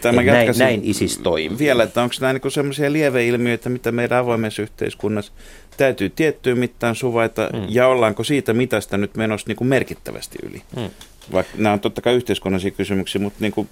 [0.00, 1.58] Tämä näin, näin ISIS toimii.
[1.58, 5.32] Vielä, että onko nämä niin sellaisia lieveilmiöitä, mitä meidän avoimessa yhteiskunnassa
[5.76, 7.66] täytyy tiettyyn mittaan suvaita, mm.
[7.68, 10.62] ja ollaanko siitä mitasta nyt menossa niin kuin merkittävästi yli?
[10.76, 10.90] Mm.
[11.32, 13.68] Vaikka nämä on totta kai yhteiskunnallisia kysymyksiä, mutta niin kuin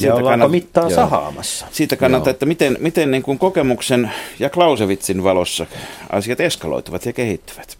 [0.00, 0.50] ja ollaanko kannat...
[0.50, 1.66] mittaa sahaamassa?
[1.70, 5.66] Siitä kannattaa, että miten, miten niin kuin kokemuksen ja Clausewitzin valossa
[6.10, 7.78] asiat eskaloituvat ja kehittyvät.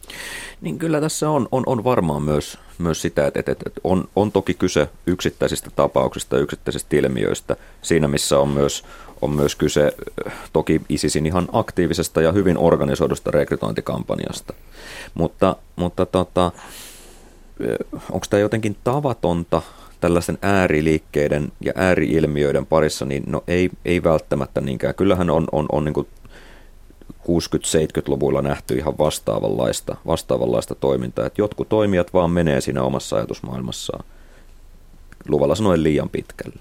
[0.61, 4.33] Niin kyllä tässä on, on, on varmaan myös, myös sitä, että, että, että on, on
[4.33, 8.85] toki kyse yksittäisistä tapauksista yksittäisistä ilmiöistä siinä, missä on myös,
[9.23, 9.93] on myös kyse
[10.53, 14.55] toki ISISin ihan aktiivisesta ja hyvin organisoidusta rekrytointikampanjasta.
[15.15, 16.53] Mutta, mutta tota,
[18.13, 19.63] onko tämä jotenkin tavatonta
[20.01, 24.95] tällaisten ääriliikkeiden ja ääriilmiöiden parissa, niin no ei, ei välttämättä niinkään.
[24.95, 26.07] Kyllähän on, on, on niin
[27.29, 34.05] 60-70-luvulla nähty ihan vastaavanlaista, vastaavanlaista toimintaa, että jotkut toimijat vaan menee siinä omassa ajatusmaailmassaan
[35.29, 36.61] luvalla sanoen liian pitkälle.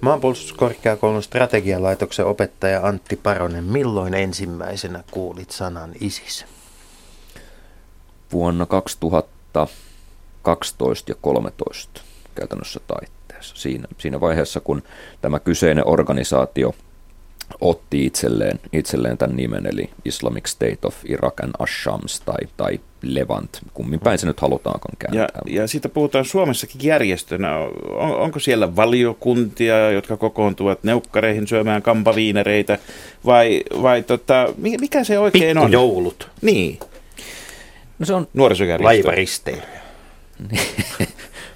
[0.00, 6.44] Maanpuolustuskorkeakoulun strategialaitoksen opettaja Antti Paronen, milloin ensimmäisenä kuulit sanan ISIS?
[8.32, 8.66] Vuonna
[10.44, 12.00] 2012 ja 13
[12.34, 13.56] käytännössä taitteessa.
[13.56, 14.82] Siinä, siinä vaiheessa, kun
[15.20, 16.74] tämä kyseinen organisaatio
[17.60, 23.58] otti itselleen, itselleen tämän nimen, eli Islamic State of Iraq and Ashams tai, tai Levant,
[23.74, 25.42] kummin päin se nyt halutaankaan kääntää.
[25.46, 27.58] Ja, ja siitä puhutaan Suomessakin järjestönä.
[27.58, 32.78] On, onko siellä valiokuntia, jotka kokoontuvat neukkareihin syömään kampaviinereitä,
[33.26, 35.72] vai, vai tota, mikä se oikein on?
[35.72, 36.30] joulut.
[36.42, 36.78] Niin.
[37.98, 38.84] No se on nuorisojärjestö.
[38.84, 39.62] Laivaristeily.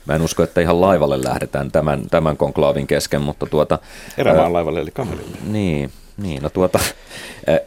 [0.06, 3.78] Mä en usko, että ihan laivalle lähdetään tämän, tämän konklaavin kesken, mutta tuota...
[4.18, 5.36] Erämaan laivalle eli kamelille.
[5.44, 6.78] Niin, niin no tuota,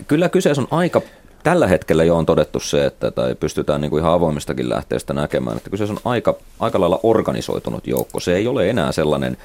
[0.08, 1.02] kyllä kyseessä on aika
[1.44, 5.58] tällä hetkellä jo on todettu se, että tai pystytään niin kuin ihan avoimistakin lähteestä näkemään,
[5.58, 8.20] että kyseessä on aika, aika lailla organisoitunut joukko.
[8.20, 9.38] Se ei ole enää sellainen,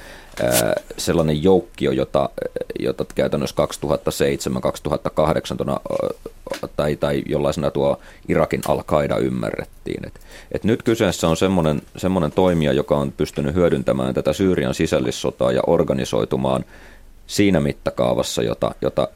[0.97, 2.29] sellainen joukkio, jota,
[2.79, 3.55] jota käytännössä
[5.65, 8.83] 2007-2008 tai, tai jollaisena tuo Irakin al
[9.21, 10.07] ymmärrettiin.
[10.07, 10.19] Et,
[10.51, 15.61] et nyt kyseessä on semmoinen, semmoinen toimija, joka on pystynyt hyödyntämään tätä Syyrian sisällissotaa ja
[15.67, 16.65] organisoitumaan
[17.27, 19.07] siinä mittakaavassa, jota, jota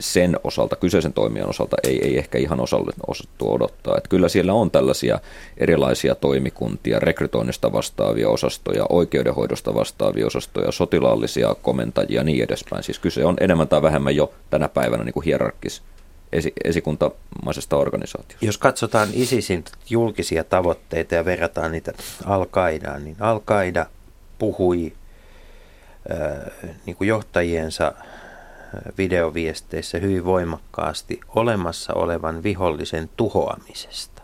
[0.00, 2.60] sen osalta, kyseisen toimijan osalta ei, ei ehkä ihan
[3.06, 3.96] osattu odottaa.
[3.96, 5.18] Että kyllä siellä on tällaisia
[5.56, 12.82] erilaisia toimikuntia, rekrytoinnista vastaavia osastoja, oikeudenhoidosta vastaavia osastoja, sotilaallisia komentajia ja niin edespäin.
[12.82, 15.82] Siis kyse on enemmän tai vähemmän jo tänä päivänä niin kuin hierarkis
[16.32, 18.46] esi- esikuntamaisesta organisaatiosta.
[18.46, 21.92] Jos katsotaan ISISin julkisia tavoitteita ja verrataan niitä
[22.24, 22.46] al
[23.04, 23.40] niin al
[24.38, 24.92] puhui
[26.10, 27.92] äh, niin kuin johtajiensa
[28.98, 34.22] videoviesteissä hyvin voimakkaasti olemassa olevan vihollisen tuhoamisesta.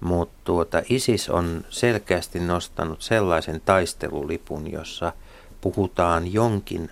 [0.00, 5.12] Mutta tuota, ISIS on selkeästi nostanut sellaisen taistelulipun, jossa
[5.60, 6.90] puhutaan jonkin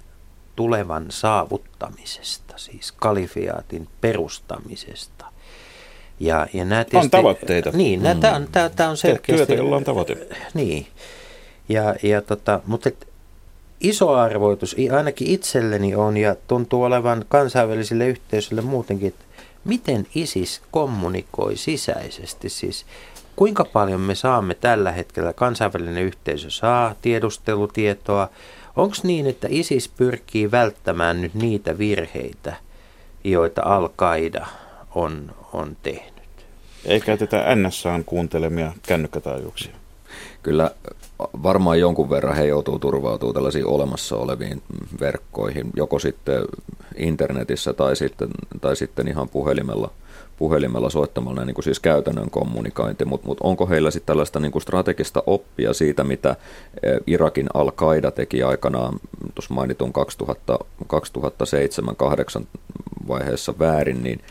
[0.56, 5.24] tulevan saavuttamisesta, siis kalifiaatin perustamisesta.
[6.20, 7.70] Ja, ja nämä tietysti, on tavoitteita.
[7.70, 8.20] Niin, mm.
[8.20, 9.46] tämä on, tämä, on selkeästi...
[9.46, 10.28] Työtä, jolla on tavoite.
[10.54, 10.86] Niin.
[11.68, 13.08] Ja, ja tota, mutta et,
[13.84, 19.24] iso arvoitus ainakin itselleni on ja tuntuu olevan kansainvälisille yhteisöille muutenkin, että
[19.64, 22.48] miten ISIS kommunikoi sisäisesti.
[22.48, 22.86] Siis
[23.36, 28.28] kuinka paljon me saamme tällä hetkellä, kansainvälinen yhteisö saa tiedustelutietoa.
[28.76, 32.56] Onko niin, että ISIS pyrkii välttämään nyt niitä virheitä,
[33.24, 34.46] joita Al-Qaida
[34.94, 36.14] on, on tehnyt?
[36.84, 39.72] Ei käytetä NSAn kuuntelemia kännykkätaajuuksia.
[40.42, 40.70] Kyllä
[41.42, 44.62] varmaan jonkun verran he joutuu turvautumaan tällaisiin olemassa oleviin
[45.00, 46.42] verkkoihin, joko sitten
[46.96, 48.28] internetissä tai sitten,
[48.60, 49.90] tai sitten ihan puhelimella,
[50.36, 54.62] puhelimella soittamalla niin kuin siis käytännön kommunikointi, mutta mut onko heillä sitten tällaista niin kuin
[54.62, 56.36] strategista oppia siitä, mitä
[56.82, 59.00] e, Irakin Al-Qaida teki aikanaan
[59.34, 59.92] tuossa mainitun
[62.42, 62.44] 2007-2008
[63.08, 64.20] vaiheessa väärin, niin–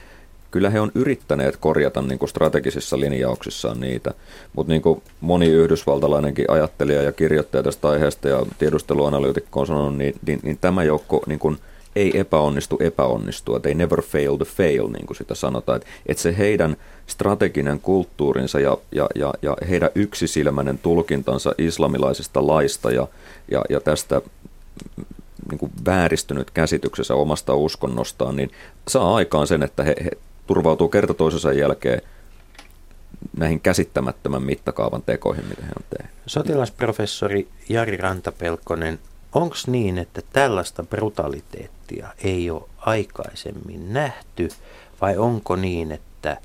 [0.54, 4.14] kyllä he on yrittäneet korjata niin kuin strategisissa linjauksissaan niitä,
[4.56, 10.16] mutta niin kuin moni yhdysvaltalainenkin ajattelija ja kirjoittaja tästä aiheesta ja tiedusteluanalyytikko on sanonut, niin,
[10.28, 11.58] niin, niin tämä joukko niin kuin
[11.96, 16.38] ei epäonnistu epäonnistua, they never fail to fail, niin kuin sitä sanotaan, että, että se
[16.38, 16.78] heidän
[17.08, 23.08] strateginen kulttuurinsa ja, ja, ja, ja heidän yksisilmäinen tulkintansa islamilaisesta laista ja,
[23.52, 24.22] ja, ja tästä
[25.52, 28.52] niin kuin vääristynyt käsityksensä omasta uskonnostaan, niin
[28.88, 30.12] saa aikaan sen, että he, he
[30.48, 32.02] turvautuu kerta toisensa jälkeen
[33.38, 36.16] näihin käsittämättömän mittakaavan tekoihin, mitä he on tehnyt.
[36.28, 39.00] Sotilasprofessori Jari Rantapelkonen,
[39.34, 44.50] onko niin, että tällaista brutaliteettia ei ole aikaisemmin nähty,
[45.02, 46.38] vai onko niin, että,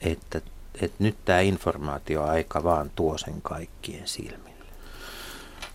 [0.00, 0.40] että,
[0.80, 4.49] että nyt tämä informaatioaika vaan tuo sen kaikkien silmiin?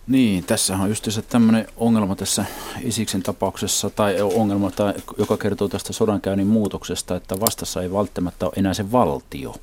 [0.08, 2.44] Niin, tässä on just tämmöinen ongelma tässä
[2.80, 8.52] Isiksen tapauksessa, tai ongelma, tai, joka kertoo tästä sodankäynnin muutoksesta, että vastassa ei välttämättä ole
[8.56, 9.54] enää se valtio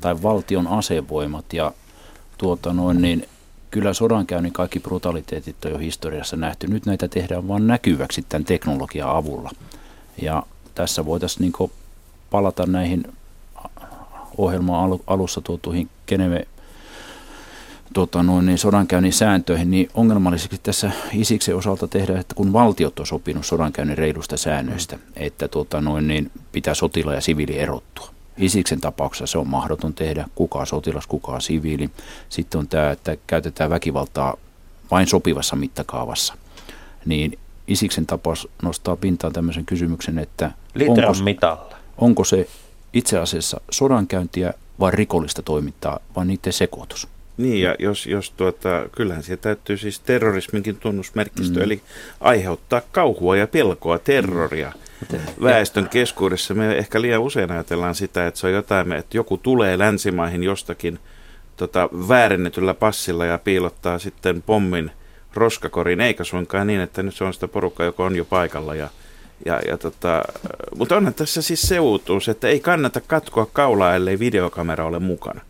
[0.00, 1.52] tai valtion asevoimat.
[1.52, 1.72] Ja
[2.38, 3.28] tuota noin, niin
[3.70, 6.66] kyllä sodankäynnin kaikki brutaliteetit on jo historiassa nähty.
[6.66, 9.50] Nyt näitä tehdään vain näkyväksi tämän teknologian avulla.
[10.22, 10.42] Ja
[10.74, 11.70] tässä voitaisiin niin
[12.30, 13.04] palata näihin
[14.38, 16.46] ohjelman alussa tuotuihin Geneve
[17.92, 23.06] tota noin, niin sodankäynnin sääntöihin, niin ongelmalliseksi tässä Isiksen osalta tehdään, että kun valtiot on
[23.06, 28.08] sopinut sodankäynnin reilusta säännöistä, että tota noin, niin pitää sotila ja siviili erottua.
[28.36, 31.90] Isiksen tapauksessa se on mahdoton tehdä, kuka sotilas, kuka siviili.
[32.28, 34.36] Sitten on tämä, että käytetään väkivaltaa
[34.90, 36.34] vain sopivassa mittakaavassa.
[37.06, 40.50] Niin Isiksen tapaus nostaa pintaan tämmöisen kysymyksen, että
[40.88, 41.76] onko, mitalla.
[41.98, 42.48] onko se
[42.92, 47.08] itse asiassa sodankäyntiä vai rikollista toimintaa, vai niiden sekoitus?
[47.36, 51.64] Niin, ja jos, jos tuota, kyllähän siellä täytyy siis terrorisminkin tunnusmerkistö, mm.
[51.64, 51.82] eli
[52.20, 54.72] aiheuttaa kauhua ja pelkoa, terroria
[55.12, 55.18] mm.
[55.42, 56.54] väestön keskuudessa.
[56.54, 60.98] Me ehkä liian usein ajatellaan sitä, että se on jotain, että joku tulee länsimaihin jostakin
[61.56, 64.90] tota, väärennetyllä passilla ja piilottaa sitten pommin
[65.34, 68.88] roskakoriin, eikä suinkaan niin, että nyt se on sitä porukkaa, joka on jo paikalla ja
[69.46, 70.22] ja, ja tota,
[70.76, 75.40] mutta onhan tässä siis se uutuus, että ei kannata katkoa kaulaa, ellei videokamera ole mukana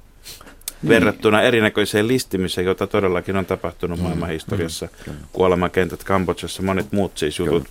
[0.83, 0.89] niin.
[0.89, 4.89] verrattuna erinäköiseen listimiseen, jota todellakin on tapahtunut mm, maailman historiassa.
[5.07, 7.69] Mm, Kuolemankentät Kambodžassa, monet muut siis jutut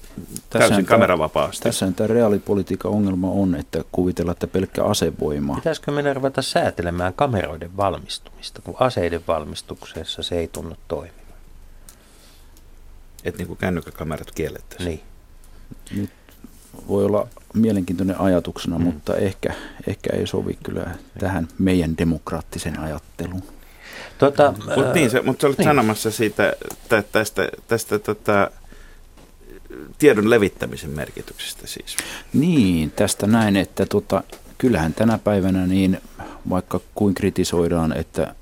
[0.49, 1.63] täysin kameravapaasti.
[1.63, 5.55] Tässä tämä reaalipolitiikan ongelma on, että kuvitellaan, että pelkkä asevoima.
[5.55, 11.21] Pitäisikö meidän ruveta säätelemään kameroiden valmistumista, kun aseiden valmistuksessa se ei tunnu toimimaan?
[13.23, 15.01] Että niin kuin kännykkäkamerat kiellettäisiin.
[15.91, 16.01] Niin.
[16.01, 16.09] Nyt
[16.87, 18.83] voi olla mielenkiintoinen ajatuksena, mm.
[18.83, 19.53] mutta ehkä,
[19.87, 20.85] ehkä ei sovi kyllä
[21.19, 23.43] tähän meidän demokraattisen ajatteluun.
[24.17, 25.65] Tota, Mutta niin, se, mutta sä olit niin.
[25.65, 26.53] sanomassa siitä,
[26.89, 28.51] tä, tästä, tästä tota,
[29.97, 31.97] tiedon levittämisen merkityksestä siis.
[32.33, 34.23] Niin, tästä näin, että tota,
[34.57, 36.01] kyllähän tänä päivänä niin
[36.49, 38.35] vaikka kuin kritisoidaan, että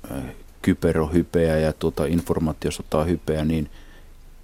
[0.62, 3.70] kyber on hypeä ja tota, informaatiosota on hypeä, niin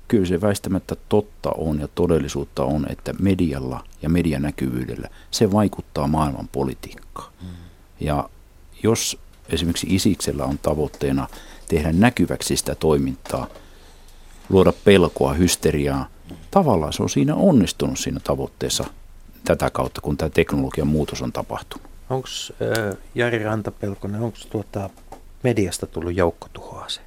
[0.08, 6.48] kyllä se väistämättä totta on ja todellisuutta on, että medialla ja medianäkyvyydellä se vaikuttaa maailman
[6.48, 7.32] politiikkaan.
[7.42, 7.48] Mm.
[8.00, 8.28] Ja
[8.82, 11.28] jos esimerkiksi Isiksellä on tavoitteena
[11.68, 13.46] tehdä näkyväksi sitä toimintaa,
[14.48, 16.08] luoda pelkoa, hysteriaa,
[16.50, 18.84] tavallaan se on siinä onnistunut siinä tavoitteessa
[19.44, 21.86] tätä kautta, kun tämä teknologian muutos on tapahtunut.
[22.10, 22.28] Onko
[23.14, 24.90] Jari Rantapelkonen, onko tuota
[25.42, 27.00] mediasta tullut joukkotuhoase?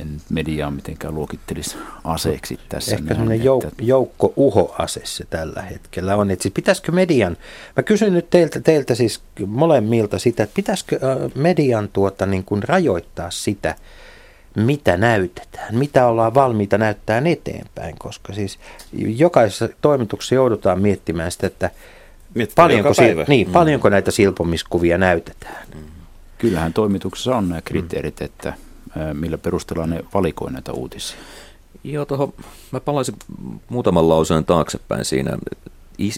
[0.00, 2.96] En mediaa mitenkään luokittelisi aseeksi tässä.
[2.96, 3.82] Ehkä semmoinen jouk- että...
[3.82, 6.30] joukko-uhoase se tällä hetkellä on.
[6.30, 7.36] Että siis pitäisikö median,
[7.76, 11.00] mä kysyn nyt teiltä, teiltä siis molemmilta sitä, että pitäisikö
[11.34, 13.74] median tuota niin kuin rajoittaa sitä,
[14.56, 18.58] mitä näytetään, mitä ollaan valmiita näyttää eteenpäin, koska siis
[18.92, 21.70] jokaisessa toimituksessa joudutaan miettimään sitä, että
[22.54, 23.52] paljonko, si- niin, mm.
[23.52, 25.66] paljonko näitä silpomiskuvia näytetään.
[25.74, 25.80] Mm.
[26.38, 28.52] Kyllähän toimituksessa on nämä kriteerit, että
[29.12, 31.16] millä perusteella ne valikoi näitä uutisia.
[31.84, 32.32] Joo, tuohon
[32.70, 33.14] mä palaisin
[33.68, 35.38] muutaman lauseen taaksepäin siinä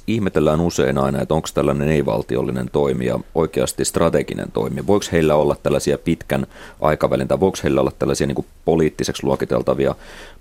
[0.06, 4.86] ihmetellään usein aina, että onko tällainen ei-valtiollinen toimija oikeasti strateginen toimija.
[4.86, 6.46] Voiko heillä olla tällaisia pitkän
[6.80, 9.94] aikavälin, tai voiko heillä olla tällaisia niin poliittiseksi, luokiteltavia,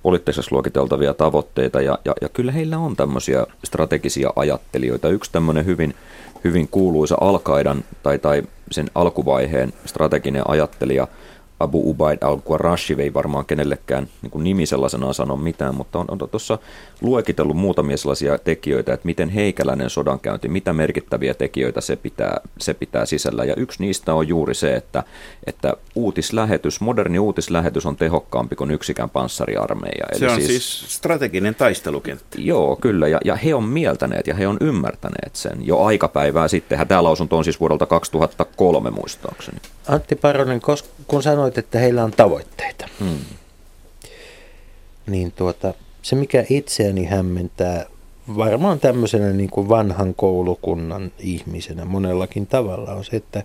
[0.04, 5.10] poliittiseksi luokiteltavia tavoitteita, ja, ja, ja kyllä heillä on tämmöisiä strategisia ajattelijoita.
[5.10, 5.96] Yksi tämmöinen hyvin,
[6.44, 11.08] hyvin kuuluisa Alkaidan tai, tai sen alkuvaiheen strateginen ajattelija–
[11.60, 16.18] Abu Ubaid al-Qurashi ei varmaan kenellekään niin kuin nimi sellaisenaan sano mitään, mutta on, on
[16.18, 16.58] tuossa
[17.02, 23.06] luekitellut muutamia sellaisia tekijöitä, että miten heikäläinen sodankäynti, mitä merkittäviä tekijöitä se pitää, se pitää
[23.06, 23.46] sisällä.
[23.46, 25.04] Ja yksi niistä on juuri se, että,
[25.46, 30.06] että uutislähetys, moderni uutislähetys on tehokkaampi kuin yksikään panssariarmeija.
[30.12, 32.42] Eli se on siis, siis strateginen taistelukenttä.
[32.42, 36.88] Joo, kyllä, ja, ja he on mieltäneet ja he on ymmärtäneet sen jo aikapäivää sitten.
[36.88, 39.58] Tämä lausunto on siis vuodelta 2003 muistaakseni.
[39.88, 40.62] Antti Paronen,
[41.08, 43.20] kun sanoit, että heillä on tavoitteita, hmm.
[45.08, 47.86] niin tuota, se mikä itseäni hämmentää
[48.38, 53.44] varmaan tämmöisenä niin kuin vanhan koulukunnan ihmisenä monellakin tavalla on se, että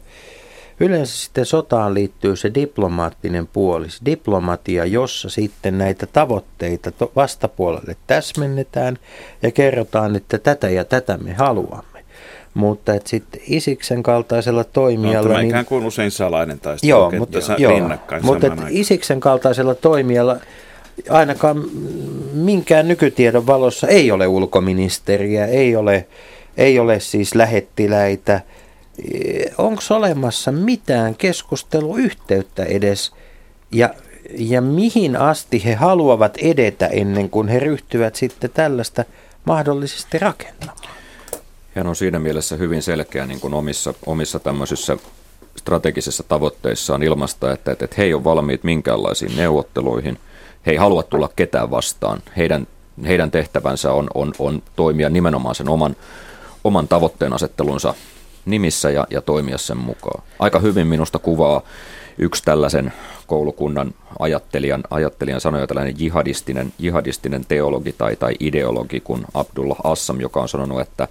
[0.80, 8.98] yleensä sitten sotaan liittyy se diplomaattinen puoli, se diplomatia, jossa sitten näitä tavoitteita vastapuolelle täsmennetään
[9.42, 11.91] ja kerrotaan, että tätä ja tätä me haluamme.
[12.54, 15.28] Mutta että sitten Isiksen kaltaisella toimijalla...
[15.28, 17.90] No, tämä ikään kuin usein salainen taistelu joo, mutta, joo,
[18.22, 20.36] mutta että Isiksen kaltaisella toimijalla
[21.10, 21.64] ainakaan
[22.32, 26.06] minkään nykytiedon valossa ei ole ulkoministeriä, ei ole,
[26.56, 28.40] ei ole siis lähettiläitä.
[29.58, 33.12] Onko olemassa mitään keskusteluyhteyttä edes
[33.72, 33.94] ja,
[34.38, 39.04] ja mihin asti he haluavat edetä ennen kuin he ryhtyvät sitten tällaista
[39.44, 41.01] mahdollisesti rakentamaan?
[41.74, 44.96] Hän on siinä mielessä hyvin selkeä niin kuin omissa, omissa tämmöisissä
[45.56, 50.18] strategisissa tavoitteissaan ilmasta, että, että, että he ei ole valmiit minkäänlaisiin neuvotteluihin.
[50.66, 52.22] He ei halua tulla ketään vastaan.
[52.36, 52.66] Heidän,
[53.06, 55.96] heidän tehtävänsä on, on, on toimia nimenomaan sen oman,
[56.64, 57.94] oman tavoitteen asettelunsa
[58.44, 60.22] nimissä ja, ja toimia sen mukaan.
[60.38, 61.62] Aika hyvin minusta kuvaa
[62.18, 62.92] yksi tällaisen
[63.26, 70.40] koulukunnan ajattelijan, ajattelijan sanoja tällainen jihadistinen, jihadistinen teologi tai, tai ideologi kuin Abdullah Assam, joka
[70.40, 71.08] on sanonut, että,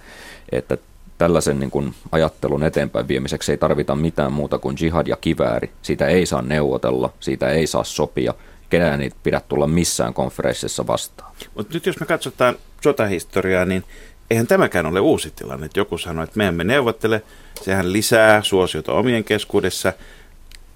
[0.52, 0.78] että
[1.18, 5.70] tällaisen niin kuin ajattelun eteenpäin viemiseksi ei tarvita mitään muuta kuin jihad ja kivääri.
[5.82, 8.34] Siitä ei saa neuvotella, siitä ei saa sopia,
[8.70, 11.32] kenään ei pidä tulla missään konferenssissa vastaan.
[11.54, 13.84] Mutta nyt jos me katsotaan sotahistoriaa, niin
[14.30, 15.70] eihän tämäkään ole uusi tilanne.
[15.76, 17.22] Joku sanoi, että me emme neuvottele,
[17.62, 19.92] sehän lisää suosiota omien keskuudessa.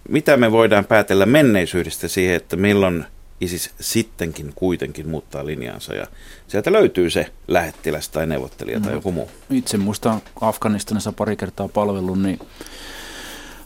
[0.08, 3.04] Mitä me voidaan päätellä menneisyydestä siihen, että milloin
[3.40, 6.06] ISIS sittenkin kuitenkin muuttaa linjaansa ja
[6.48, 9.30] sieltä löytyy se lähettiläs tai neuvottelija no, tai joku muu.
[9.50, 12.38] Itse muistan Afganistanissa pari kertaa palvelun, niin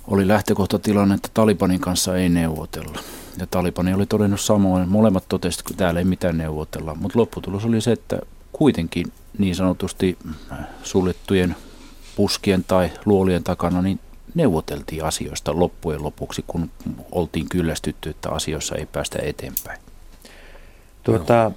[0.08, 2.98] oli lähtökohtatilanne, että Talibanin kanssa ei neuvotella.
[3.38, 6.94] Ja Talibani oli todennut samoin, molemmat totesivat, että täällä ei mitään neuvotella.
[6.94, 8.18] Mutta lopputulos oli se, että
[8.52, 10.18] kuitenkin niin sanotusti
[10.82, 11.56] suljettujen
[12.16, 14.00] puskien tai luolien takana, niin
[14.34, 16.70] neuvoteltiin asioista loppujen lopuksi, kun
[17.12, 19.80] oltiin kyllästytty, että asioissa ei päästä eteenpäin.
[21.02, 21.52] Tuota,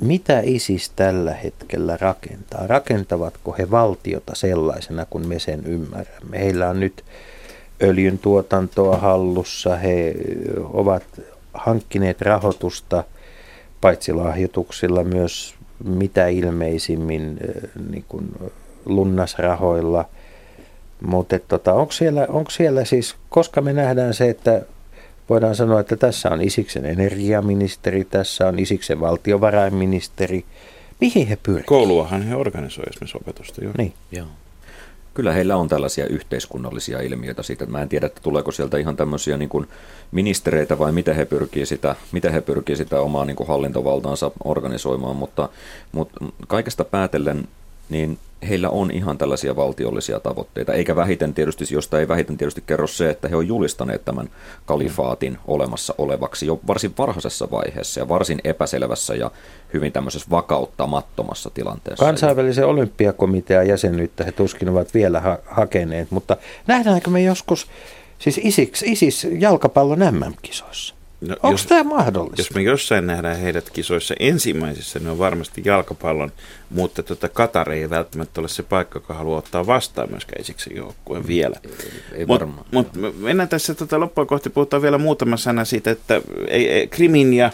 [0.00, 2.66] mitä ISIS tällä hetkellä rakentaa?
[2.66, 6.38] Rakentavatko he valtiota sellaisena, kun me sen ymmärrämme?
[6.38, 7.04] Heillä on nyt
[7.82, 10.14] öljyn tuotantoa hallussa, he
[10.72, 11.02] ovat
[11.54, 13.04] hankkineet rahoitusta
[13.80, 15.54] paitsi lahjoituksilla myös
[15.84, 17.38] mitä ilmeisimmin
[17.90, 18.28] niin kuin
[18.84, 20.04] lunnasrahoilla.
[21.00, 24.62] Mutta tota, onko, siellä, onko siellä siis, koska me nähdään se, että
[25.28, 30.44] voidaan sanoa, että tässä on Isiksen energiaministeri, tässä on Isiksen valtiovarainministeri.
[31.00, 31.66] Mihin he pyrkivät?
[31.66, 33.64] Kouluahan he organisoivat esimerkiksi opetusta.
[33.64, 33.70] Jo.
[33.78, 33.92] Niin.
[34.12, 34.26] Joo.
[35.14, 37.66] Kyllä heillä on tällaisia yhteiskunnallisia ilmiöitä siitä.
[37.66, 39.66] Mä en tiedä, että tuleeko sieltä ihan tämmöisiä niin kuin
[40.12, 45.16] ministereitä vai miten he pyrkii sitä, miten he pyrkii sitä omaa niin kuin hallintovaltaansa organisoimaan,
[45.16, 45.48] mutta,
[45.92, 47.48] mutta kaikesta päätellen
[47.88, 48.18] niin
[48.48, 53.10] heillä on ihan tällaisia valtiollisia tavoitteita, eikä vähiten tietysti, josta ei vähiten tietysti kerro se,
[53.10, 54.30] että he on julistaneet tämän
[54.66, 59.30] kalifaatin olemassa olevaksi jo varsin varhaisessa vaiheessa ja varsin epäselvässä ja
[59.72, 62.04] hyvin tämmöisessä vakauttamattomassa tilanteessa.
[62.04, 67.66] Kansainvälisen olympiakomitean jäsenyyttä he tuskin ovat vielä ha- hakeneet, mutta nähdäänkö me joskus,
[68.18, 70.95] siis ISIS, ISIS jalkapallon MM-kisoissa?
[71.28, 72.40] No, Onko tämä mahdollista?
[72.40, 76.32] Jos me jossain nähdään heidät kisoissa ensimmäisessä, ne on varmasti jalkapallon,
[76.70, 81.22] mutta tota Katar ei välttämättä ole se paikka, joka haluaa ottaa vastaan myöskään Isiksen joukkueen
[81.22, 81.28] mm.
[81.28, 81.56] vielä.
[81.64, 82.66] Ei, ei varmaan.
[82.72, 86.86] Mutta mut mennään tässä tota loppua kohti, puhutaan vielä muutama sana siitä, että ei, ei,
[86.86, 87.50] Krimin ja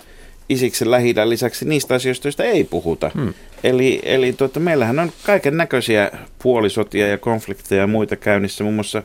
[0.48, 3.10] Isiksen lähi lisäksi niistä asioista, joista ei puhuta.
[3.14, 3.34] Hmm.
[3.64, 6.10] Eli, eli tuota, meillähän on kaiken näköisiä
[6.42, 9.02] puolisotia ja konflikteja ja muita käynnissä, muun muassa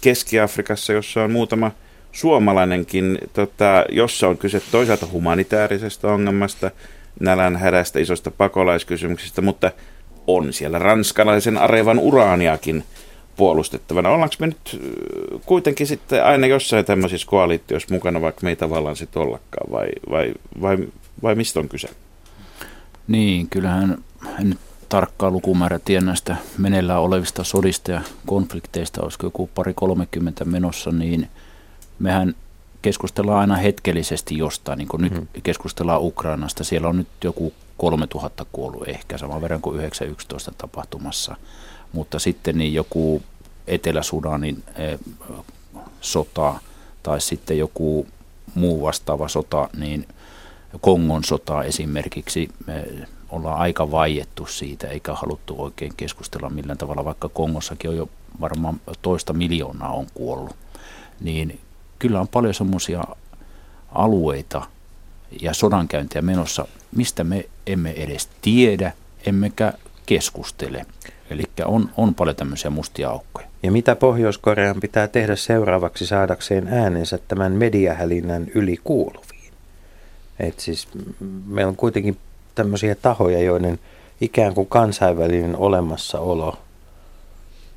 [0.00, 1.70] Keski-Afrikassa, jossa on muutama–
[2.12, 6.70] suomalainenkin, tota, jossa on kyse toisaalta humanitaarisesta ongelmasta,
[7.20, 9.72] nälän hädästä, isosta pakolaiskysymyksistä, mutta
[10.26, 12.84] on siellä ranskalaisen arevan uraaniakin
[13.36, 14.08] puolustettavana.
[14.08, 14.80] Ollaanko me nyt
[15.46, 20.34] kuitenkin sitten aina jossain tämmöisissä koalitioissa mukana, vaikka me ei tavallaan sitten ollakaan, vai, vai,
[20.60, 20.78] vai,
[21.22, 21.88] vai mistä on kyse?
[23.08, 23.98] Niin, kyllähän
[24.40, 24.58] en nyt
[24.88, 31.28] tarkkaa lukumäärä tiedä näistä meneillään olevista sodista ja konflikteista, olisiko joku pari 30 menossa, niin–
[32.00, 32.34] mehän
[32.82, 35.26] keskustellaan aina hetkellisesti jostain, niin kuin nyt mm.
[35.42, 36.64] keskustellaan Ukrainasta.
[36.64, 41.36] Siellä on nyt joku 3000 kuollut ehkä, saman verran kuin 911 tapahtumassa.
[41.92, 43.22] Mutta sitten niin joku
[43.66, 44.98] Etelä-Sudanin eh,
[46.00, 46.54] sota
[47.02, 48.06] tai sitten joku
[48.54, 50.08] muu vastaava sota, niin
[50.80, 52.84] Kongon sota esimerkiksi, me
[53.28, 58.08] ollaan aika vaiettu siitä eikä haluttu oikein keskustella millään tavalla, vaikka Kongossakin on jo
[58.40, 60.56] varmaan toista miljoonaa on kuollut.
[61.20, 61.60] Niin
[62.00, 63.04] kyllä on paljon semmoisia
[63.92, 64.62] alueita
[65.40, 68.92] ja sodankäyntiä menossa, mistä me emme edes tiedä,
[69.26, 69.72] emmekä
[70.06, 70.86] keskustele.
[71.30, 73.46] Eli on, on paljon tämmöisiä mustia aukkoja.
[73.62, 79.52] Ja mitä Pohjois-Korean pitää tehdä seuraavaksi saadakseen äänensä tämän mediahälinnän yli kuuluviin?
[80.40, 80.88] Et siis
[81.46, 82.16] meillä on kuitenkin
[82.54, 83.78] tämmöisiä tahoja, joiden
[84.20, 86.58] ikään kuin kansainvälinen olemassaolo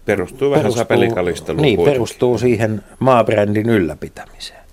[0.06, 1.62] Perustuu vähän perustuu, sapelikallisteluun.
[1.62, 1.94] Niin, kuitenkin.
[1.94, 4.64] perustuu siihen maabrändin ylläpitämiseen.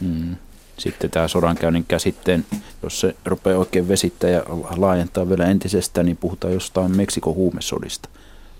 [0.00, 0.36] Mm.
[0.78, 2.44] Sitten tämä sodankäynnin käsitteen,
[2.82, 4.42] jos se rupeaa oikein vesittää ja
[4.76, 8.08] laajentaa vielä entisestään, niin puhutaan jostain Meksikon huumesodista.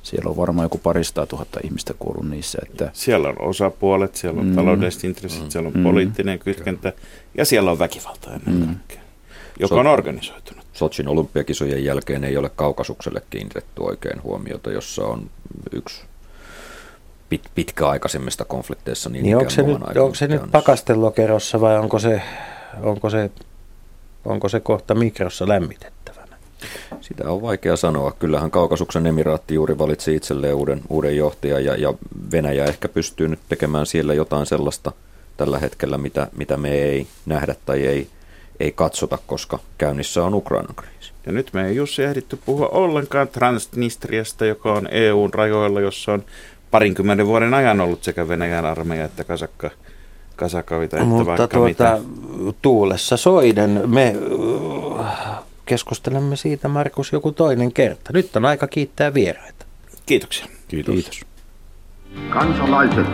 [0.03, 2.59] Siellä on varmaan joku parista tuhatta ihmistä kuollut niissä.
[2.63, 2.91] Että...
[2.93, 4.55] Siellä on osapuolet, siellä on mm.
[4.55, 5.51] taloudelliset intressit, mm.
[5.51, 5.83] siellä on mm.
[5.83, 6.93] poliittinen kytkentä
[7.39, 8.67] ja siellä on väkivalta ennen mm.
[8.67, 9.01] kaikkea,
[9.59, 10.60] joka so- on organisoitunut.
[10.81, 15.31] Sotsin olympiakisojen jälkeen ei ole kaukasukselle kiinnitetty oikein huomiota, jossa on
[15.73, 16.03] yksi
[17.29, 19.11] pit, pitkäaikaisemmista konflikteissa.
[19.11, 22.23] Niin, niin onko se, nyt, onko se nyt pakastelokerossa vai onko se,
[22.83, 23.31] onko, se,
[24.25, 26.37] onko se kohta mikrossa lämmitettävänä?
[27.01, 28.13] Sitä on vaikea sanoa.
[28.19, 31.95] Kyllähän Kaukasuksen emiraatti juuri valitsi itselleen uuden, uuden johtajan ja, ja
[32.33, 34.93] Venäjä ehkä pystyy nyt tekemään siellä jotain sellaista
[35.37, 38.09] tällä hetkellä, mitä, mitä me ei nähdä tai ei,
[38.61, 41.13] ei katsota, koska käynnissä on Ukrainan kriisi.
[41.27, 46.25] Ja nyt me ei Jussi ehditty puhua ollenkaan Transnistriasta, joka on EUn rajoilla, jossa on
[46.71, 49.71] parinkymmenen vuoden ajan ollut sekä Venäjän armeija että kasakka,
[50.37, 50.97] kasakavita.
[50.97, 51.99] Että Mutta vaikka tuota, mitä.
[52.63, 54.17] tuulessa soiden me
[55.67, 58.11] keskustelemme siitä, Markus, joku toinen kerta.
[58.13, 59.65] Nyt on aika kiittää vieraita.
[60.07, 60.47] Kiitoksia.
[60.69, 60.95] Kiitos.
[60.95, 61.21] Kiitos.
[62.31, 63.07] Kansalaiset,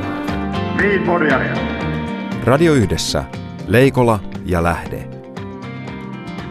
[2.45, 3.25] Radio Yhdessä,
[3.67, 5.16] Leikola ja Lähde.